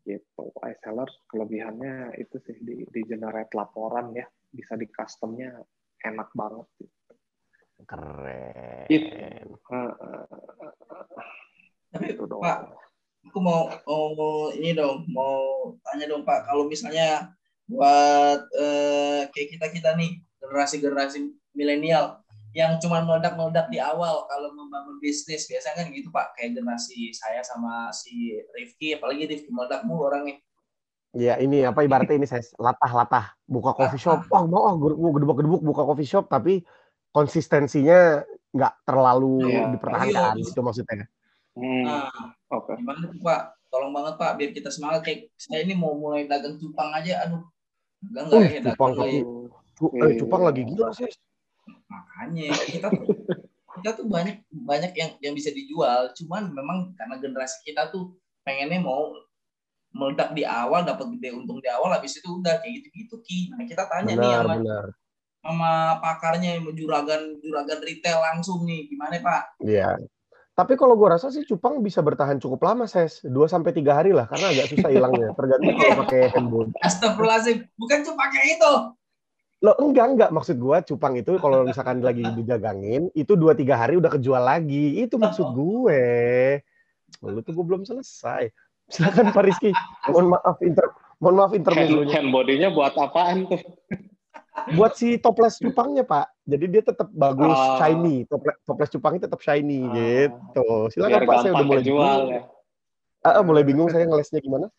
Gitu. 0.08 0.40
iSeller 0.64 1.04
kelebihannya 1.28 2.16
itu 2.16 2.40
sih 2.40 2.56
di, 2.64 2.80
di 2.88 3.00
generate 3.04 3.52
laporan 3.52 4.16
ya, 4.16 4.24
bisa 4.52 4.74
di 4.76 4.86
customnya 4.88 5.52
enak 6.04 6.28
banget. 6.32 6.66
Gitu. 6.80 7.12
Keren. 7.86 8.86
Itu. 8.90 9.08
Tapi 11.88 12.04
itu 12.12 12.24
dong. 12.28 12.42
Pak, 12.42 12.58
aku 13.30 13.38
mau, 13.40 13.70
mau 13.86 14.52
ini 14.52 14.76
dong, 14.76 15.08
mau 15.08 15.72
tanya 15.86 16.10
dong 16.10 16.26
Pak, 16.26 16.48
kalau 16.48 16.68
misalnya 16.68 17.32
buat 17.68 18.40
eh, 18.56 19.28
kayak 19.28 19.48
kita 19.56 19.66
kita 19.68 19.90
nih 19.96 20.24
generasi-generasi 20.40 21.28
milenial 21.52 22.24
yang 22.56 22.80
cuma 22.80 23.04
meledak-meledak 23.04 23.68
di 23.68 23.76
awal 23.76 24.24
kalau 24.24 24.48
membangun 24.56 24.96
bisnis 25.04 25.44
biasanya 25.44 25.84
kan 25.84 25.86
gitu 25.92 26.08
pak 26.08 26.32
kayak 26.32 26.56
generasi 26.56 27.12
saya 27.12 27.44
sama 27.44 27.92
si 27.92 28.40
Rifki 28.56 28.96
apalagi 28.96 29.28
Rifki 29.28 29.52
meledak 29.52 29.84
mulu 29.84 30.08
orangnya 30.08 30.40
Ya 31.18 31.34
ini 31.42 31.66
apa 31.66 31.82
ibaratnya 31.82 32.14
ini 32.14 32.30
saya 32.30 32.46
latah-latah 32.54 33.34
buka 33.50 33.74
coffee 33.74 33.98
shop, 33.98 34.30
wah 34.30 34.46
oh, 34.46 34.46
mau 34.46 34.62
oh, 34.70 34.74
gedebuk-gedebuk 35.18 35.62
buka 35.66 35.82
coffee 35.82 36.06
shop 36.06 36.30
tapi 36.30 36.62
konsistensinya 37.10 38.22
nggak 38.54 38.74
terlalu 38.86 39.50
ya. 39.50 39.66
dipertahankan 39.74 40.38
iya, 40.38 40.46
itu 40.46 40.60
maksudnya. 40.62 41.10
Hmm. 41.58 41.84
Nah, 41.84 42.06
okay. 42.54 42.78
gimana 42.78 43.02
tuh 43.10 43.18
Pak? 43.18 43.40
Tolong 43.68 43.92
banget 43.92 44.14
Pak 44.14 44.30
biar 44.38 44.50
kita 44.54 44.70
semangat 44.70 45.02
kayak 45.02 45.34
saya 45.34 45.66
ini 45.66 45.74
mau 45.74 45.98
mulai 45.98 46.30
dagang 46.30 46.54
cupang 46.56 46.94
aja, 46.94 47.26
aduh. 47.26 47.42
Enggak 47.98 48.22
enggak 48.30 48.38
uh, 48.38 48.46
ya 48.46 48.60
cupang, 48.72 48.92
lagi. 48.94 49.20
Eh, 49.78 50.12
cupang 50.22 50.42
lagi 50.42 50.62
gila 50.66 50.90
sih 50.94 51.10
makanya 51.88 52.50
kita 52.66 52.88
tuh 52.90 53.06
kita 53.78 53.90
tuh 53.94 54.06
banyak 54.10 54.42
banyak 54.50 54.92
yang 54.98 55.10
yang 55.22 55.34
bisa 55.38 55.54
dijual 55.54 56.10
cuman 56.18 56.50
memang 56.50 56.92
karena 56.98 57.16
generasi 57.22 57.62
kita 57.62 57.94
tuh 57.94 58.12
pengennya 58.42 58.82
mau 58.82 59.14
meledak 59.98 60.30
di 60.32 60.46
awal 60.46 60.86
dapat 60.86 61.10
gede 61.18 61.34
untung 61.34 61.58
di 61.58 61.66
awal 61.66 61.90
habis 61.90 62.14
itu 62.14 62.28
udah 62.30 62.62
kayak 62.62 62.72
gitu 62.78 62.88
gitu 62.94 63.16
ki 63.26 63.38
nah 63.50 63.66
kita 63.66 63.84
tanya 63.90 64.14
benar, 64.14 64.22
nih 64.22 64.32
sama 64.32 64.54
benar. 64.62 64.84
sama 65.42 65.72
pakarnya 65.98 66.48
yang 66.56 66.70
juragan 66.78 67.22
juragan 67.42 67.82
retail 67.82 68.22
langsung 68.22 68.62
nih 68.62 68.86
gimana 68.86 69.18
pak 69.18 69.42
iya 69.66 69.98
tapi 70.58 70.74
kalau 70.74 70.98
gue 70.98 71.06
rasa 71.06 71.30
sih 71.30 71.46
cupang 71.46 71.78
bisa 71.86 72.02
bertahan 72.02 72.42
cukup 72.42 72.66
lama, 72.66 72.90
Ses. 72.90 73.22
dua 73.22 73.46
sampai 73.46 73.70
tiga 73.70 73.94
hari 73.94 74.10
lah, 74.10 74.26
karena 74.26 74.50
agak 74.50 74.74
susah 74.74 74.90
hilangnya. 74.90 75.30
Tergantung 75.38 75.74
kalau 75.78 75.96
pakai 76.02 76.20
handphone. 76.34 76.70
Astagfirullahaladzim. 76.82 77.58
Bukan 77.78 77.98
cuma 78.02 78.26
pakai 78.26 78.58
itu. 78.58 78.72
Lo 79.62 79.78
enggak 79.78 80.06
enggak 80.18 80.30
maksud 80.34 80.58
gua 80.58 80.82
cupang 80.82 81.14
itu 81.14 81.38
kalau 81.38 81.62
misalkan 81.62 82.02
lagi 82.02 82.26
didagangin 82.26 83.06
itu 83.14 83.38
dua 83.38 83.54
tiga 83.54 83.78
hari 83.78 84.02
udah 84.02 84.10
kejual 84.10 84.42
lagi. 84.42 84.98
Itu 84.98 85.14
maksud 85.22 85.46
gue. 85.54 86.02
Lu 87.22 87.38
tuh 87.38 87.54
gue 87.54 87.64
belum 87.66 87.86
selesai. 87.86 88.50
Silakan 88.88 89.36
Pak 89.36 89.42
Rizky. 89.44 89.70
Mohon 90.08 90.26
maaf 90.36 90.58
inter 90.64 90.86
mohon 91.20 91.34
maaf 91.36 91.52
intermezzonya. 91.52 92.14
Hand, 92.18 92.28
bodinya 92.32 92.68
buat 92.72 92.96
apaan 92.96 93.48
tuh? 93.48 93.60
buat 94.74 94.98
si 94.98 95.20
toples 95.20 95.60
cupangnya 95.60 96.02
Pak. 96.02 96.26
Jadi 96.48 96.64
dia 96.72 96.82
tetap 96.82 97.08
bagus 97.12 97.52
oh. 97.52 97.76
shiny. 97.78 98.24
Toples, 98.26 98.56
toples 98.64 98.90
cupangnya 98.90 99.20
tetap 99.28 99.40
shiny 99.44 99.84
oh. 99.84 99.92
gitu. 99.92 100.68
Silakan 100.96 101.20
Pak 101.28 101.36
saya 101.44 101.52
udah 101.54 101.66
mulai 101.68 101.84
jual 101.84 102.20
ya. 102.32 102.42
Ah, 103.26 103.42
mulai 103.44 103.66
bingung 103.66 103.90
saya 103.90 104.06
ngelesnya 104.06 104.40
gimana? 104.40 104.70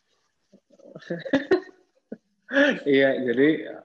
iya, 2.87 3.19
jadi 3.19 3.77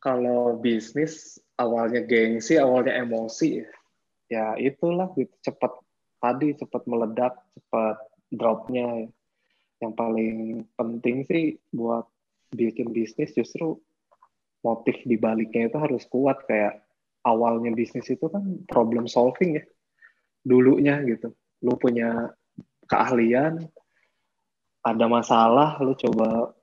kalau 0.00 0.56
bisnis 0.56 1.36
awalnya 1.60 2.00
gengsi, 2.00 2.56
awalnya 2.56 2.96
emosi. 3.04 3.66
ya 4.30 4.54
itulah 4.54 5.10
gitu 5.18 5.34
cepat 5.42 5.74
tadi 6.22 6.54
cepat 6.54 6.86
meledak 6.86 7.34
cepat 7.50 7.98
dropnya. 8.30 9.10
Yang 9.80 9.92
paling 9.96 10.36
penting 10.76 11.24
sih 11.24 11.56
buat 11.72 12.04
bikin 12.52 12.92
bisnis 12.92 13.32
justru 13.32 13.80
motif 14.60 15.00
di 15.08 15.16
baliknya 15.16 15.68
itu 15.72 15.78
harus 15.80 16.04
kuat. 16.06 16.44
Kayak 16.46 16.84
awalnya 17.24 17.72
bisnis 17.74 18.08
itu 18.08 18.28
kan 18.28 18.64
problem 18.68 19.10
solving 19.10 19.60
ya. 19.60 19.64
Dulunya 20.44 21.00
gitu. 21.04 21.32
Lu 21.64 21.76
punya 21.76 22.32
keahlian 22.88 23.68
ada 24.80 25.06
masalah 25.08 25.76
lu 25.80 25.92
coba 25.96 26.56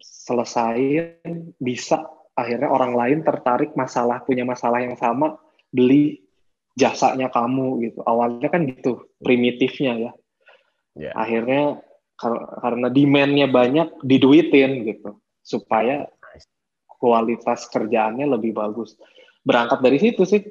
selesaiin 0.00 1.56
bisa. 1.60 2.04
Akhirnya 2.36 2.72
orang 2.72 2.96
lain 2.96 3.18
tertarik 3.20 3.76
masalah 3.76 4.24
punya 4.24 4.48
masalah 4.48 4.80
yang 4.80 4.96
sama 4.96 5.36
beli 5.68 6.24
jasanya 6.76 7.28
kamu 7.28 7.84
gitu. 7.84 8.00
Awalnya 8.04 8.48
kan 8.48 8.64
gitu 8.64 9.12
primitifnya 9.20 9.92
ya 9.96 10.12
yeah. 11.00 11.16
akhirnya 11.16 11.80
karena 12.60 12.92
demandnya 12.92 13.48
banyak 13.48 14.04
diduitin 14.04 14.84
gitu. 14.84 15.16
Supaya 15.40 16.04
kualitas 17.00 17.64
kerjaannya 17.72 18.28
lebih 18.28 18.52
bagus. 18.52 19.00
Berangkat 19.40 19.80
dari 19.80 19.96
situ 19.96 20.28
sih. 20.28 20.44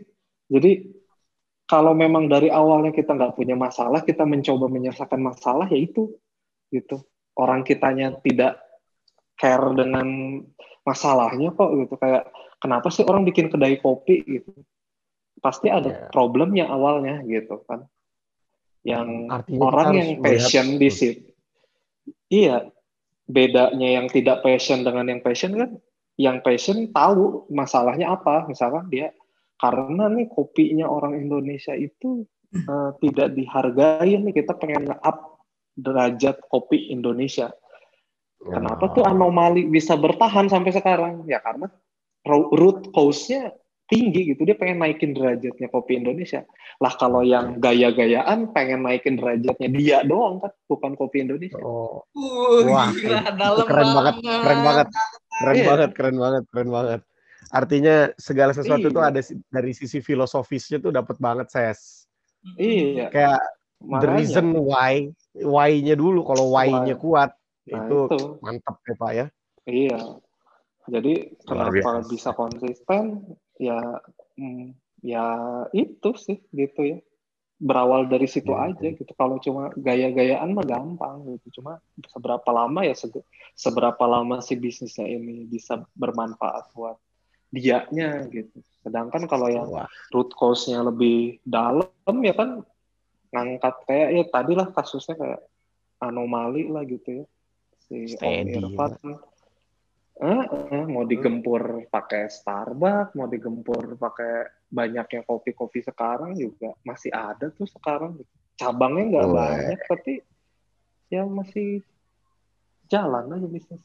Jadi 0.50 0.90
kalau 1.70 1.94
memang 1.94 2.26
dari 2.26 2.50
awalnya 2.50 2.90
kita 2.90 3.14
nggak 3.14 3.38
punya 3.38 3.54
masalah 3.54 4.02
kita 4.02 4.26
mencoba 4.26 4.66
menyelesaikan 4.66 5.22
masalah 5.22 5.70
ya 5.70 5.78
itu. 5.78 6.10
Gitu. 6.74 6.98
Orang 7.38 7.62
kitanya 7.62 8.18
tidak 8.26 8.58
care 9.38 9.70
dengan 9.78 10.42
masalahnya 10.82 11.54
kok 11.54 11.70
gitu. 11.78 11.94
Kayak 12.02 12.34
kenapa 12.58 12.90
sih 12.90 13.06
orang 13.06 13.30
bikin 13.30 13.54
kedai 13.54 13.78
kopi 13.78 14.26
gitu? 14.26 14.58
Pasti 15.38 15.70
ada 15.70 15.88
yeah. 15.94 16.10
problemnya 16.10 16.66
awalnya 16.66 17.22
gitu 17.30 17.62
kan 17.70 17.86
yang 18.84 19.28
Artinya 19.28 19.62
orang 19.64 19.88
yang 19.96 20.10
passion 20.24 20.80
di 20.80 20.90
situ 20.90 21.30
Iya, 22.30 22.70
bedanya 23.26 23.90
yang 24.00 24.06
tidak 24.06 24.46
passion 24.46 24.86
dengan 24.86 25.10
yang 25.10 25.22
passion 25.26 25.58
kan, 25.58 25.72
yang 26.14 26.46
passion 26.46 26.94
tahu 26.94 27.50
masalahnya 27.50 28.14
apa. 28.14 28.46
Misalkan 28.46 28.86
dia 28.94 29.10
karena 29.58 30.08
nih 30.14 30.30
kopinya 30.30 30.86
orang 30.86 31.18
Indonesia 31.18 31.74
itu 31.74 32.24
uh, 32.70 32.94
tidak 33.02 33.34
dihargai 33.34 34.14
nih 34.14 34.34
kita 34.34 34.54
pengen 34.62 34.94
up 34.94 35.42
derajat 35.74 36.38
kopi 36.54 36.94
Indonesia. 36.94 37.50
Kenapa 38.40 38.94
tuh 38.96 39.04
anomali 39.04 39.68
bisa 39.68 39.98
bertahan 40.00 40.48
sampai 40.48 40.72
sekarang? 40.72 41.26
Ya 41.28 41.42
karena 41.42 41.68
root 42.30 42.94
cause-nya 42.94 43.52
tinggi 43.90 44.32
gitu. 44.32 44.46
Dia 44.46 44.56
pengen 44.56 44.80
naikin 44.86 45.18
derajatnya 45.18 45.68
kopi 45.68 45.98
Indonesia. 45.98 46.46
Lah 46.78 46.94
kalau 46.96 47.26
yang 47.26 47.58
gaya-gayaan 47.58 48.54
pengen 48.54 48.86
naikin 48.86 49.18
derajatnya 49.18 49.70
dia 49.74 49.98
doang 50.06 50.40
kan 50.40 50.54
bukan 50.70 50.94
kopi 50.96 51.26
Indonesia. 51.26 51.60
Oh. 51.60 52.06
wah 52.70 52.94
gila, 52.94 53.34
dalam 53.34 53.66
keren 53.66 53.90
banget 53.92 54.16
keren 54.22 54.62
banget. 54.62 54.88
keren 55.40 55.56
yeah. 55.58 55.68
banget 55.68 55.90
keren 55.98 56.18
banget 56.22 56.44
keren 56.54 56.70
banget. 56.70 57.02
Artinya 57.50 57.96
segala 58.22 58.54
sesuatu 58.54 58.94
iya. 58.94 59.10
ada 59.10 59.22
dari 59.50 59.74
sisi 59.74 60.06
filosofisnya 60.06 60.78
tuh 60.78 60.94
dapat 60.94 61.18
banget 61.18 61.50
ses. 61.50 62.06
Iya. 62.62 63.10
Kayak 63.10 63.42
Makanya. 63.82 64.02
the 64.06 64.10
reason 64.14 64.46
why 64.54 65.10
why-nya 65.34 65.98
dulu 65.98 66.22
kalau 66.28 66.54
why-nya 66.54 66.94
kuat 67.00 67.34
nah, 67.68 67.80
itu, 67.82 68.00
itu. 68.06 68.26
mantap 68.46 68.78
ya 68.86 68.94
pak 68.96 69.12
ya. 69.18 69.26
Iya. 69.66 70.00
Jadi 70.90 71.14
kenapa 71.46 72.02
bisa 72.10 72.34
konsisten 72.34 73.22
ya 73.60 73.78
hmm, 74.40 74.74
ya 75.04 75.26
itu 75.76 76.10
sih 76.16 76.40
gitu 76.56 76.82
ya. 76.96 76.98
Berawal 77.60 78.08
dari 78.08 78.24
situ 78.24 78.56
ya, 78.56 78.72
aja 78.72 78.88
gitu. 78.88 79.12
Kalau 79.20 79.36
cuma 79.44 79.68
gaya-gayaan 79.76 80.56
mah 80.56 80.64
gampang 80.64 81.28
gitu. 81.36 81.60
Cuma 81.60 81.84
seberapa 82.08 82.48
lama 82.56 82.88
ya 82.88 82.96
seberapa 83.52 84.04
lama 84.08 84.40
si 84.40 84.56
bisnisnya 84.56 85.04
ini 85.04 85.44
bisa 85.44 85.84
bermanfaat 85.92 86.72
buat 86.72 86.96
dianya 87.52 88.32
gitu. 88.32 88.64
Sedangkan 88.80 89.28
kalau 89.28 89.52
yang 89.52 89.68
root 90.16 90.32
cause-nya 90.40 90.88
lebih 90.88 91.44
dalam 91.44 92.16
ya 92.24 92.32
kan 92.32 92.64
ngangkat 93.30 93.76
kayak 93.86 94.10
ya 94.16 94.24
tadi 94.32 94.54
lah 94.56 94.68
kasusnya 94.72 95.20
kayak 95.20 95.42
anomali 96.00 96.72
lah 96.72 96.88
gitu 96.88 97.22
ya. 97.22 97.26
Si 97.90 98.16
Om 98.16 98.48
Irfan 98.56 98.92
Uh, 100.20 100.44
uh, 100.52 100.84
mau 100.84 101.08
digempur 101.08 101.88
pakai 101.88 102.28
Starbucks, 102.28 103.16
mau 103.16 103.32
digempur 103.32 103.96
pakai 103.96 104.52
banyaknya 104.68 105.24
kopi-kopi 105.24 105.80
sekarang 105.80 106.36
juga 106.36 106.76
masih 106.84 107.08
ada 107.16 107.48
tuh 107.48 107.64
sekarang. 107.64 108.20
Cabangnya 108.60 109.16
nggak 109.16 109.28
oh, 109.32 109.32
banyak, 109.32 109.80
tapi 109.88 110.14
ya 111.08 111.24
masih 111.24 111.80
jalan 112.92 113.32
aja 113.32 113.48
bisnis. 113.48 113.80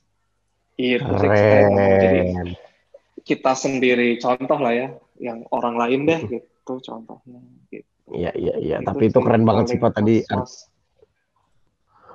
Itu 0.74 1.06
sih 1.22 1.30
Jadi 1.30 2.18
kita 3.22 3.54
sendiri 3.54 4.18
contoh 4.18 4.58
lah 4.58 4.74
ya, 4.74 4.88
yang 5.22 5.46
orang 5.54 5.78
lain 5.78 6.00
deh 6.02 6.20
gitu 6.34 6.74
contohnya. 6.82 7.38
Gitu. 7.70 7.86
Iya 8.10 8.34
iya 8.34 8.54
iya, 8.58 8.76
tapi 8.82 9.06
itu 9.06 9.22
keren 9.22 9.46
banget 9.46 9.64
sih 9.70 9.78
Pak 9.78 10.02
tadi 10.02 10.26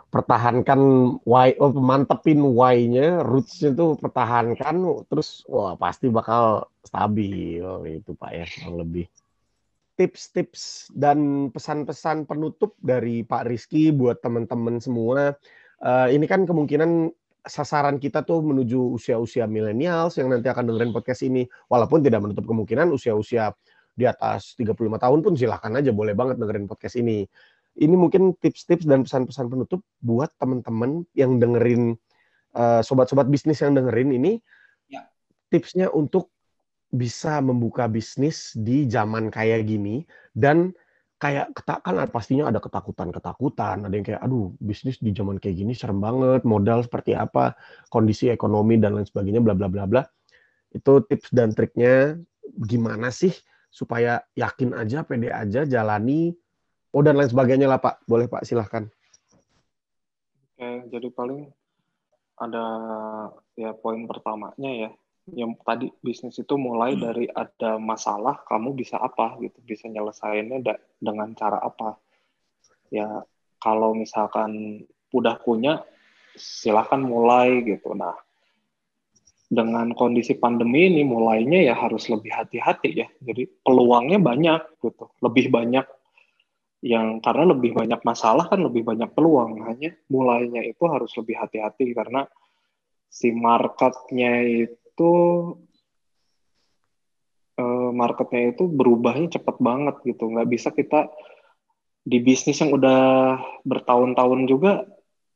pertahankan 0.10 0.82
why 1.22 1.54
oh 1.62 1.70
mantepin 1.74 2.42
why-nya 2.42 3.22
roots-nya 3.22 3.78
tuh 3.78 3.94
pertahankan 3.94 5.06
terus 5.06 5.46
wah 5.46 5.78
pasti 5.78 6.10
bakal 6.10 6.66
stabil 6.82 7.62
itu 7.86 8.12
Pak 8.18 8.32
ya 8.34 8.46
yang 8.66 8.82
lebih. 8.82 9.06
Tips-tips 10.00 10.90
dan 10.96 11.52
pesan-pesan 11.52 12.26
penutup 12.26 12.74
dari 12.82 13.22
Pak 13.22 13.46
Rizky 13.52 13.92
buat 13.94 14.24
teman-teman 14.24 14.82
semua 14.82 15.36
uh, 15.84 16.08
ini 16.10 16.26
kan 16.26 16.48
kemungkinan 16.48 17.12
sasaran 17.46 18.00
kita 18.00 18.24
tuh 18.24 18.44
menuju 18.44 18.96
usia-usia 18.96 19.48
milenials 19.48 20.20
yang 20.20 20.32
nanti 20.32 20.48
akan 20.48 20.72
dengerin 20.72 20.92
podcast 20.92 21.24
ini. 21.24 21.48
Walaupun 21.68 22.04
tidak 22.04 22.24
menutup 22.24 22.48
kemungkinan 22.48 22.92
usia-usia 22.92 23.52
di 24.00 24.08
atas 24.08 24.56
35 24.56 24.80
tahun 24.96 25.20
pun 25.20 25.34
silahkan 25.36 25.76
aja 25.76 25.92
boleh 25.92 26.16
banget 26.16 26.40
dengerin 26.40 26.72
podcast 26.72 26.96
ini 26.96 27.28
ini 27.80 27.96
mungkin 27.96 28.36
tips-tips 28.38 28.84
dan 28.84 29.08
pesan-pesan 29.08 29.48
penutup 29.48 29.82
buat 30.04 30.30
teman-teman 30.36 31.08
yang 31.16 31.40
dengerin 31.40 31.96
uh, 32.54 32.84
sobat-sobat 32.84 33.32
bisnis 33.32 33.64
yang 33.64 33.74
dengerin 33.74 34.12
ini 34.12 34.44
ya. 34.92 35.08
tipsnya 35.48 35.88
untuk 35.90 36.30
bisa 36.92 37.40
membuka 37.40 37.88
bisnis 37.88 38.52
di 38.58 38.90
zaman 38.90 39.32
kayak 39.32 39.70
gini 39.70 40.04
dan 40.36 40.76
kayak 41.20 41.52
kan 41.68 42.00
pastinya 42.08 42.48
ada 42.48 42.64
ketakutan-ketakutan, 42.64 43.84
ada 43.86 43.94
yang 43.94 44.08
kayak 44.08 44.24
aduh 44.24 44.56
bisnis 44.64 44.98
di 45.04 45.12
zaman 45.12 45.36
kayak 45.36 45.60
gini 45.60 45.76
serem 45.76 46.00
banget, 46.00 46.48
modal 46.48 46.80
seperti 46.80 47.12
apa, 47.12 47.60
kondisi 47.92 48.32
ekonomi 48.32 48.80
dan 48.80 48.96
lain 48.96 49.04
sebagainya 49.04 49.44
bla 49.44 49.52
bla 49.52 49.68
bla 49.68 49.84
bla. 49.84 50.04
Itu 50.72 51.04
tips 51.04 51.36
dan 51.36 51.52
triknya 51.52 52.16
gimana 52.56 53.12
sih 53.12 53.36
supaya 53.68 54.24
yakin 54.34 54.74
aja, 54.74 55.04
pede 55.04 55.30
aja, 55.30 55.68
jalani 55.68 56.34
Oh 56.90 57.06
dan 57.06 57.22
lain 57.22 57.30
sebagainya 57.30 57.70
lah 57.70 57.78
Pak. 57.78 58.06
Boleh 58.10 58.26
Pak 58.26 58.46
silahkan. 58.46 58.90
Oke, 60.58 60.70
jadi 60.90 61.08
paling 61.14 61.48
ada 62.40 62.66
ya 63.54 63.76
poin 63.78 64.08
pertamanya 64.10 64.72
ya. 64.74 64.92
Yang 65.30 65.62
tadi 65.62 65.88
bisnis 66.02 66.42
itu 66.42 66.58
mulai 66.58 66.98
hmm. 66.98 67.02
dari 67.06 67.26
ada 67.30 67.78
masalah, 67.78 68.42
kamu 68.50 68.74
bisa 68.74 68.98
apa 68.98 69.38
gitu, 69.38 69.62
bisa 69.62 69.86
nyelesainnya 69.86 70.58
dengan 70.98 71.30
cara 71.38 71.62
apa. 71.62 72.02
Ya 72.90 73.22
kalau 73.62 73.94
misalkan 73.94 74.82
udah 75.14 75.38
punya, 75.38 75.86
silahkan 76.34 76.98
mulai 76.98 77.62
gitu. 77.62 77.94
Nah, 77.94 78.18
dengan 79.50 79.94
kondisi 79.94 80.34
pandemi 80.38 80.90
ini 80.90 81.06
mulainya 81.06 81.62
ya 81.62 81.78
harus 81.78 82.10
lebih 82.10 82.34
hati-hati 82.34 83.06
ya. 83.06 83.08
Jadi 83.22 83.46
peluangnya 83.62 84.18
banyak 84.18 84.82
gitu, 84.82 85.14
lebih 85.22 85.54
banyak 85.54 85.86
yang 86.80 87.20
karena 87.20 87.52
lebih 87.52 87.76
banyak 87.76 88.00
masalah 88.08 88.48
kan 88.48 88.64
lebih 88.64 88.88
banyak 88.88 89.12
peluang. 89.12 89.68
Hanya 89.68 89.96
mulainya 90.08 90.64
itu 90.64 90.84
harus 90.88 91.12
lebih 91.20 91.36
hati-hati 91.36 91.92
karena 91.92 92.24
si 93.12 93.36
marketnya 93.36 94.48
itu 94.48 95.14
uh, 97.60 97.90
marketnya 97.92 98.56
itu 98.56 98.64
berubahnya 98.72 99.40
cepat 99.40 99.60
banget 99.60 99.96
gitu. 100.08 100.32
Nggak 100.32 100.50
bisa 100.50 100.70
kita 100.72 101.12
di 102.00 102.18
bisnis 102.24 102.64
yang 102.64 102.72
udah 102.72 103.38
bertahun-tahun 103.68 104.42
juga 104.48 104.88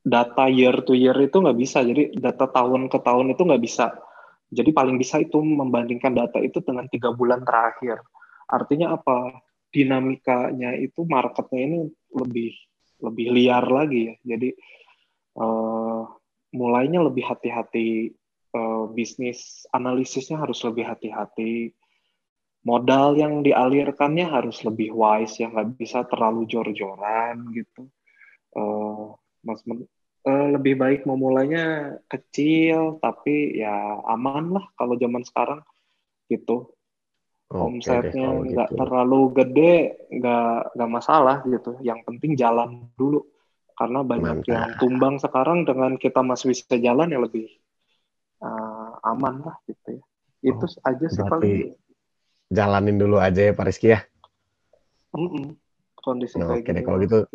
data 0.03 0.47
year 0.47 0.83
to 0.87 0.95
year 0.95 1.15
itu 1.19 1.43
nggak 1.43 1.59
bisa. 1.59 1.83
Jadi 1.83 2.15
data 2.15 2.47
tahun 2.47 2.87
ke 2.87 2.97
tahun 3.03 3.35
itu 3.35 3.43
nggak 3.43 3.63
bisa. 3.63 3.91
Jadi 4.53 4.69
paling 4.71 4.95
bisa 4.95 5.19
itu 5.19 5.43
membandingkan 5.43 6.13
data 6.15 6.39
itu 6.39 6.63
dengan 6.63 6.87
tiga 6.87 7.11
bulan 7.11 7.43
terakhir. 7.43 7.99
Artinya 8.47 8.95
apa 8.95 9.43
dinamikanya 9.73 10.77
itu 10.77 11.01
marketnya 11.09 11.61
ini 11.65 11.79
lebih 12.13 12.53
lebih 13.01 13.27
liar 13.33 13.65
lagi 13.65 14.13
ya. 14.13 14.15
Jadi 14.23 14.53
uh, 15.41 16.05
mulainya 16.53 17.01
lebih 17.01 17.25
hati-hati 17.25 18.13
uh, 18.53 18.85
bisnis 18.93 19.65
analisisnya 19.73 20.37
harus 20.39 20.61
lebih 20.63 20.85
hati-hati. 20.85 21.73
modal 22.63 23.19
yang 23.19 23.43
dialirkannya 23.43 24.23
harus 24.23 24.63
lebih 24.63 24.95
wise 24.95 25.35
ya 25.35 25.51
nggak 25.51 25.75
bisa 25.75 26.07
terlalu 26.07 26.47
jor-joran 26.47 27.43
gitu 27.51 27.91
uh, 28.55 29.11
mas 29.43 29.59
uh, 29.67 30.47
lebih 30.55 30.79
baik 30.79 31.03
memulainya 31.03 31.99
kecil 32.07 33.03
tapi 33.03 33.59
ya 33.59 33.99
aman 34.07 34.55
lah 34.55 34.65
kalau 34.79 34.95
zaman 34.95 35.27
sekarang 35.27 35.59
gitu 36.31 36.71
omsetnya 37.53 38.27
nggak 38.33 38.69
gitu. 38.73 38.77
terlalu 38.81 39.21
gede 39.37 39.73
nggak 40.09 40.73
nggak 40.73 40.89
masalah 40.89 41.45
gitu 41.45 41.77
yang 41.85 42.01
penting 42.01 42.33
jalan 42.33 42.89
dulu 42.97 43.21
karena 43.73 43.99
banyak 44.05 44.41
Mantap. 44.41 44.49
yang 44.49 44.69
tumbang 44.77 45.15
sekarang 45.21 45.65
dengan 45.65 45.97
kita 45.97 46.21
masih 46.21 46.53
bisa 46.53 46.77
jalan 46.77 47.09
ya 47.09 47.19
lebih 47.21 47.49
uh, 48.41 48.97
aman 49.05 49.45
lah 49.45 49.55
gitu 49.65 49.97
ya 49.97 50.03
itu 50.43 50.65
oh, 50.67 50.87
aja 50.89 51.05
sih 51.07 51.23
paling 51.23 51.73
jalanin 52.53 52.99
dulu 52.99 53.17
aja 53.17 53.49
ya 53.49 53.53
Pak 53.55 53.65
Rizky 53.65 53.95
ya. 53.95 53.99
Mm 55.17 55.29
-mm. 55.29 55.45
Kondisi 55.97 56.35
nah, 56.37 56.53
Oke 56.53 56.69
deh 56.69 56.83
kalau 56.83 56.99
gitu 57.01 57.25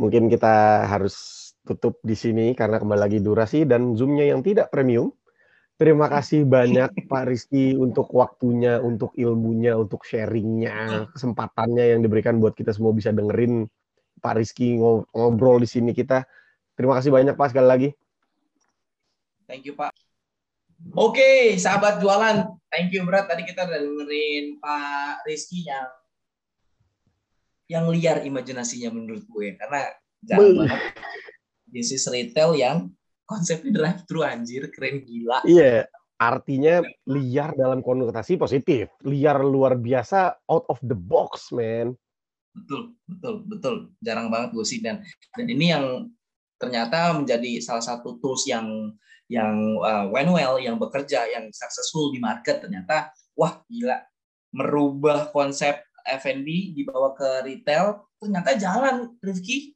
mungkin 0.00 0.32
kita 0.32 0.88
harus 0.88 1.14
tutup 1.62 2.00
di 2.00 2.16
sini 2.16 2.56
karena 2.56 2.80
kembali 2.80 3.00
lagi 3.00 3.18
durasi 3.20 3.68
dan 3.68 3.94
zoomnya 3.94 4.32
yang 4.32 4.40
tidak 4.40 4.72
premium. 4.72 5.12
Terima 5.82 6.06
kasih 6.06 6.46
banyak 6.46 7.10
Pak 7.10 7.26
Rizky 7.26 7.74
untuk 7.74 8.06
waktunya, 8.14 8.78
untuk 8.78 9.18
ilmunya, 9.18 9.74
untuk 9.74 10.06
sharingnya, 10.06 11.10
kesempatannya 11.10 11.98
yang 11.98 12.06
diberikan 12.06 12.38
buat 12.38 12.54
kita 12.54 12.70
semua 12.70 12.94
bisa 12.94 13.10
dengerin 13.10 13.66
Pak 14.22 14.38
Rizky 14.38 14.78
ngobrol 15.10 15.58
di 15.58 15.66
sini 15.66 15.90
kita. 15.90 16.22
Terima 16.78 16.94
kasih 17.02 17.10
banyak 17.10 17.34
Pak 17.34 17.50
sekali 17.50 17.66
lagi. 17.66 17.88
Thank 19.50 19.66
you 19.66 19.74
Pak. 19.74 19.90
Oke, 20.94 21.58
sahabat 21.58 21.98
jualan, 21.98 22.46
thank 22.70 22.94
you 22.94 23.02
berat. 23.02 23.26
Tadi 23.26 23.42
kita 23.42 23.66
udah 23.66 23.82
dengerin 23.82 24.62
Pak 24.62 25.26
Rizky 25.26 25.66
yang 25.66 25.90
yang 27.66 27.90
liar 27.90 28.22
imajinasinya 28.22 28.94
menurut 28.94 29.26
gue 29.26 29.58
karena 29.58 29.90
jangan 30.22 30.62
banget 30.62 30.94
bisnis 31.66 32.06
retail 32.06 32.54
yang 32.54 32.86
konsepnya 33.26 33.70
drive 33.72 34.02
thru 34.04 34.20
anjir 34.26 34.68
keren 34.74 35.02
gila. 35.06 35.42
Iya, 35.46 35.86
artinya 36.18 36.84
liar 37.08 37.56
dalam 37.56 37.80
konotasi 37.80 38.38
positif. 38.38 38.92
Liar 39.02 39.42
luar 39.42 39.78
biasa 39.78 40.46
out 40.46 40.66
of 40.68 40.78
the 40.84 40.96
box, 40.96 41.50
man. 41.54 41.96
Betul, 42.52 42.94
betul, 43.08 43.34
betul. 43.48 43.76
Jarang 44.04 44.28
banget 44.28 44.52
gue 44.52 44.66
sih 44.66 44.84
dan 44.84 45.00
dan 45.32 45.46
ini 45.48 45.72
yang 45.72 46.12
ternyata 46.60 47.16
menjadi 47.16 47.58
salah 47.58 47.82
satu 47.82 48.20
tools 48.22 48.44
yang 48.46 48.92
yang 49.26 49.80
uh, 49.80 50.06
went 50.12 50.28
well, 50.28 50.60
yang 50.60 50.76
bekerja, 50.76 51.24
yang 51.32 51.48
successful 51.50 52.12
di 52.12 52.20
market 52.20 52.60
ternyata 52.60 53.10
wah 53.32 53.64
gila 53.64 53.96
merubah 54.52 55.32
konsep 55.32 55.80
F&B 56.04 56.76
dibawa 56.76 57.16
ke 57.16 57.48
retail 57.48 58.04
ternyata 58.20 58.54
jalan 58.60 59.16
Rifki. 59.24 59.72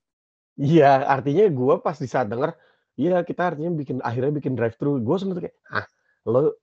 Iya, 0.57 1.05
artinya 1.05 1.49
gue 1.53 1.75
pas 1.85 1.97
di 1.97 2.09
saat 2.09 2.33
denger, 2.33 2.53
iya 2.97 3.23
kita 3.23 3.55
artinya 3.55 3.73
bikin 3.73 4.01
akhirnya 4.01 4.33
bikin 4.37 4.53
drive 4.57 4.77
thru, 4.81 5.01
gue 5.01 5.17
sempat 5.17 5.39
kayak, 5.45 5.57
ah 5.73 5.87
lo 6.27 6.57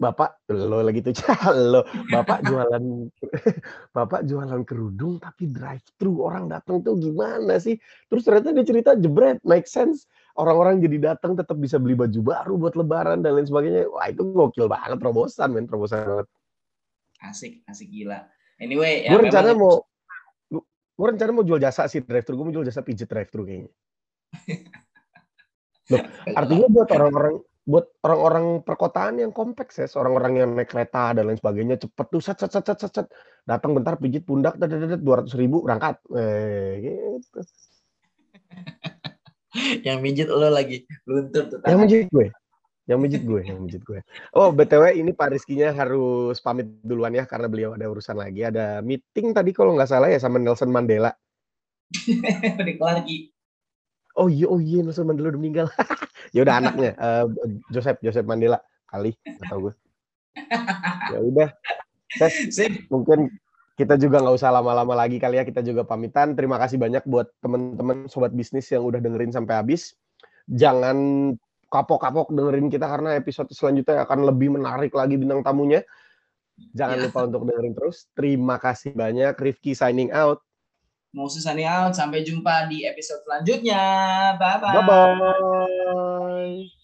bapak 0.00 0.34
lo 0.50 0.82
lagi 0.82 0.98
tuh 0.98 1.14
lo 1.72 1.86
bapak 2.10 2.42
jualan 2.42 3.06
bapak 3.96 4.26
jualan 4.26 4.66
kerudung 4.66 5.22
tapi 5.22 5.46
drive 5.46 5.84
thru 5.94 6.26
orang 6.26 6.50
datang 6.50 6.82
tuh 6.82 6.98
gimana 6.98 7.54
sih 7.62 7.78
terus 8.10 8.26
ternyata 8.26 8.50
dia 8.50 8.66
cerita 8.66 8.98
jebret 8.98 9.38
make 9.46 9.70
sense 9.70 10.10
orang-orang 10.36 10.80
jadi 10.80 11.12
datang 11.12 11.36
tetap 11.36 11.56
bisa 11.60 11.76
beli 11.76 11.92
baju 11.92 12.20
baru 12.24 12.54
buat 12.56 12.74
lebaran 12.76 13.20
dan 13.20 13.36
lain 13.36 13.48
sebagainya. 13.48 13.88
Wah, 13.92 14.08
itu 14.08 14.24
gokil 14.24 14.66
banget 14.68 14.96
terobosan, 15.00 15.52
men, 15.52 15.68
terobosan 15.68 16.08
banget. 16.08 16.26
Asik, 17.22 17.62
asik 17.68 17.88
gila. 17.92 18.24
Anyway, 18.58 19.06
gue 19.06 19.12
ya 19.12 19.18
rencana 19.18 19.52
memang... 19.52 19.60
mau 19.60 19.74
gue 20.92 21.06
rencana 21.08 21.30
mau 21.32 21.44
jual 21.44 21.58
jasa 21.58 21.88
sih 21.88 22.04
drive 22.04 22.24
thru, 22.24 22.36
gue 22.38 22.46
mau 22.46 22.54
jual 22.54 22.66
jasa 22.68 22.84
pijit 22.84 23.08
drive 23.08 23.28
thru 23.32 23.44
kayaknya. 23.44 23.72
Loh, 25.90 26.02
artinya 26.38 26.66
buat 26.70 26.88
orang-orang 26.94 27.34
buat 27.62 27.86
orang-orang 28.02 28.46
perkotaan 28.66 29.22
yang 29.22 29.30
kompleks 29.30 29.78
ya, 29.78 29.86
orang-orang 29.98 30.42
yang 30.42 30.50
naik 30.50 30.74
kereta 30.74 31.14
dan 31.14 31.30
lain 31.30 31.38
sebagainya 31.38 31.78
cepet 31.78 32.06
tuh 32.10 32.18
set 32.18 32.38
set 32.42 32.50
set 32.50 32.66
set 32.66 32.78
set, 32.78 32.90
set. 32.90 33.06
datang 33.46 33.78
bentar 33.78 33.94
pijit 34.02 34.26
pundak 34.26 34.58
dua 34.98 35.22
ratus 35.22 35.38
ribu 35.38 35.62
berangkat, 35.62 36.02
eh, 36.10 36.70
gitu. 36.82 37.40
yang 39.86 40.02
mijit 40.02 40.26
lo 40.26 40.50
lagi 40.50 40.82
luntur 41.06 41.54
tuh. 41.54 41.58
Yang 41.62 41.78
mijit 41.86 42.08
gue. 42.10 42.26
Yang 42.90 42.98
mijit 42.98 43.22
gue, 43.22 43.40
yang 43.46 43.58
mijit 43.62 43.82
gue. 43.86 44.00
Oh, 44.34 44.50
BTW 44.50 44.98
ini 44.98 45.14
Pak 45.14 45.38
Rizky-nya 45.38 45.70
harus 45.70 46.42
pamit 46.42 46.66
duluan 46.82 47.14
ya 47.14 47.22
karena 47.30 47.46
beliau 47.46 47.78
ada 47.78 47.86
urusan 47.86 48.18
lagi. 48.18 48.42
Ada 48.42 48.82
meeting 48.82 49.30
tadi 49.30 49.54
kalau 49.54 49.78
nggak 49.78 49.86
salah 49.86 50.10
ya 50.10 50.18
sama 50.18 50.42
Nelson 50.42 50.66
Mandela. 50.66 51.14
Udah 52.58 52.74
kelar 52.74 52.98
Ki. 53.06 53.30
Oh 54.22 54.30
iya, 54.30 54.46
oh 54.46 54.62
iya 54.62 54.86
Nelson 54.86 55.02
Mandela 55.02 55.34
udah 55.34 55.40
meninggal. 55.42 55.66
ya 56.34 56.46
udah 56.46 56.54
anaknya 56.62 56.94
uh, 56.96 57.26
Joseph 57.74 57.98
Joseph 57.98 58.22
Mandela 58.22 58.62
kali 58.86 59.10
atau 59.42 59.68
gue. 59.68 59.74
ya 61.10 61.18
udah. 61.18 61.48
Mungkin 62.86 63.34
kita 63.74 63.98
juga 63.98 64.20
nggak 64.22 64.36
usah 64.36 64.54
lama-lama 64.54 64.94
lagi 64.94 65.16
kali 65.18 65.40
ya 65.40 65.44
kita 65.48 65.64
juga 65.64 65.82
pamitan 65.82 66.36
terima 66.36 66.60
kasih 66.60 66.76
banyak 66.76 67.02
buat 67.08 67.32
teman-teman 67.40 68.06
sobat 68.06 68.30
bisnis 68.30 68.68
yang 68.68 68.84
udah 68.84 69.00
dengerin 69.00 69.32
sampai 69.32 69.58
habis 69.58 69.96
jangan 70.44 71.32
kapok-kapok 71.72 72.36
dengerin 72.36 72.68
kita 72.68 72.84
karena 72.84 73.16
episode 73.16 73.48
selanjutnya 73.50 74.04
akan 74.04 74.28
lebih 74.28 74.52
menarik 74.60 74.92
lagi 74.92 75.16
bintang 75.16 75.40
tamunya 75.40 75.80
jangan 76.76 77.00
ya. 77.00 77.02
lupa 77.08 77.20
untuk 77.24 77.48
dengerin 77.48 77.72
terus 77.72 77.96
terima 78.12 78.60
kasih 78.60 78.92
banyak 78.92 79.32
Rifki 79.40 79.72
signing 79.72 80.12
out 80.12 80.44
mau 81.12 81.28
signing 81.28 81.68
out. 81.68 81.92
Sampai 81.94 82.24
jumpa 82.24 82.66
di 82.68 82.84
episode 82.88 83.22
selanjutnya. 83.24 83.84
Bye 84.40 84.58
bye 84.60 84.82
bye 84.82 84.84
bye 84.84 86.81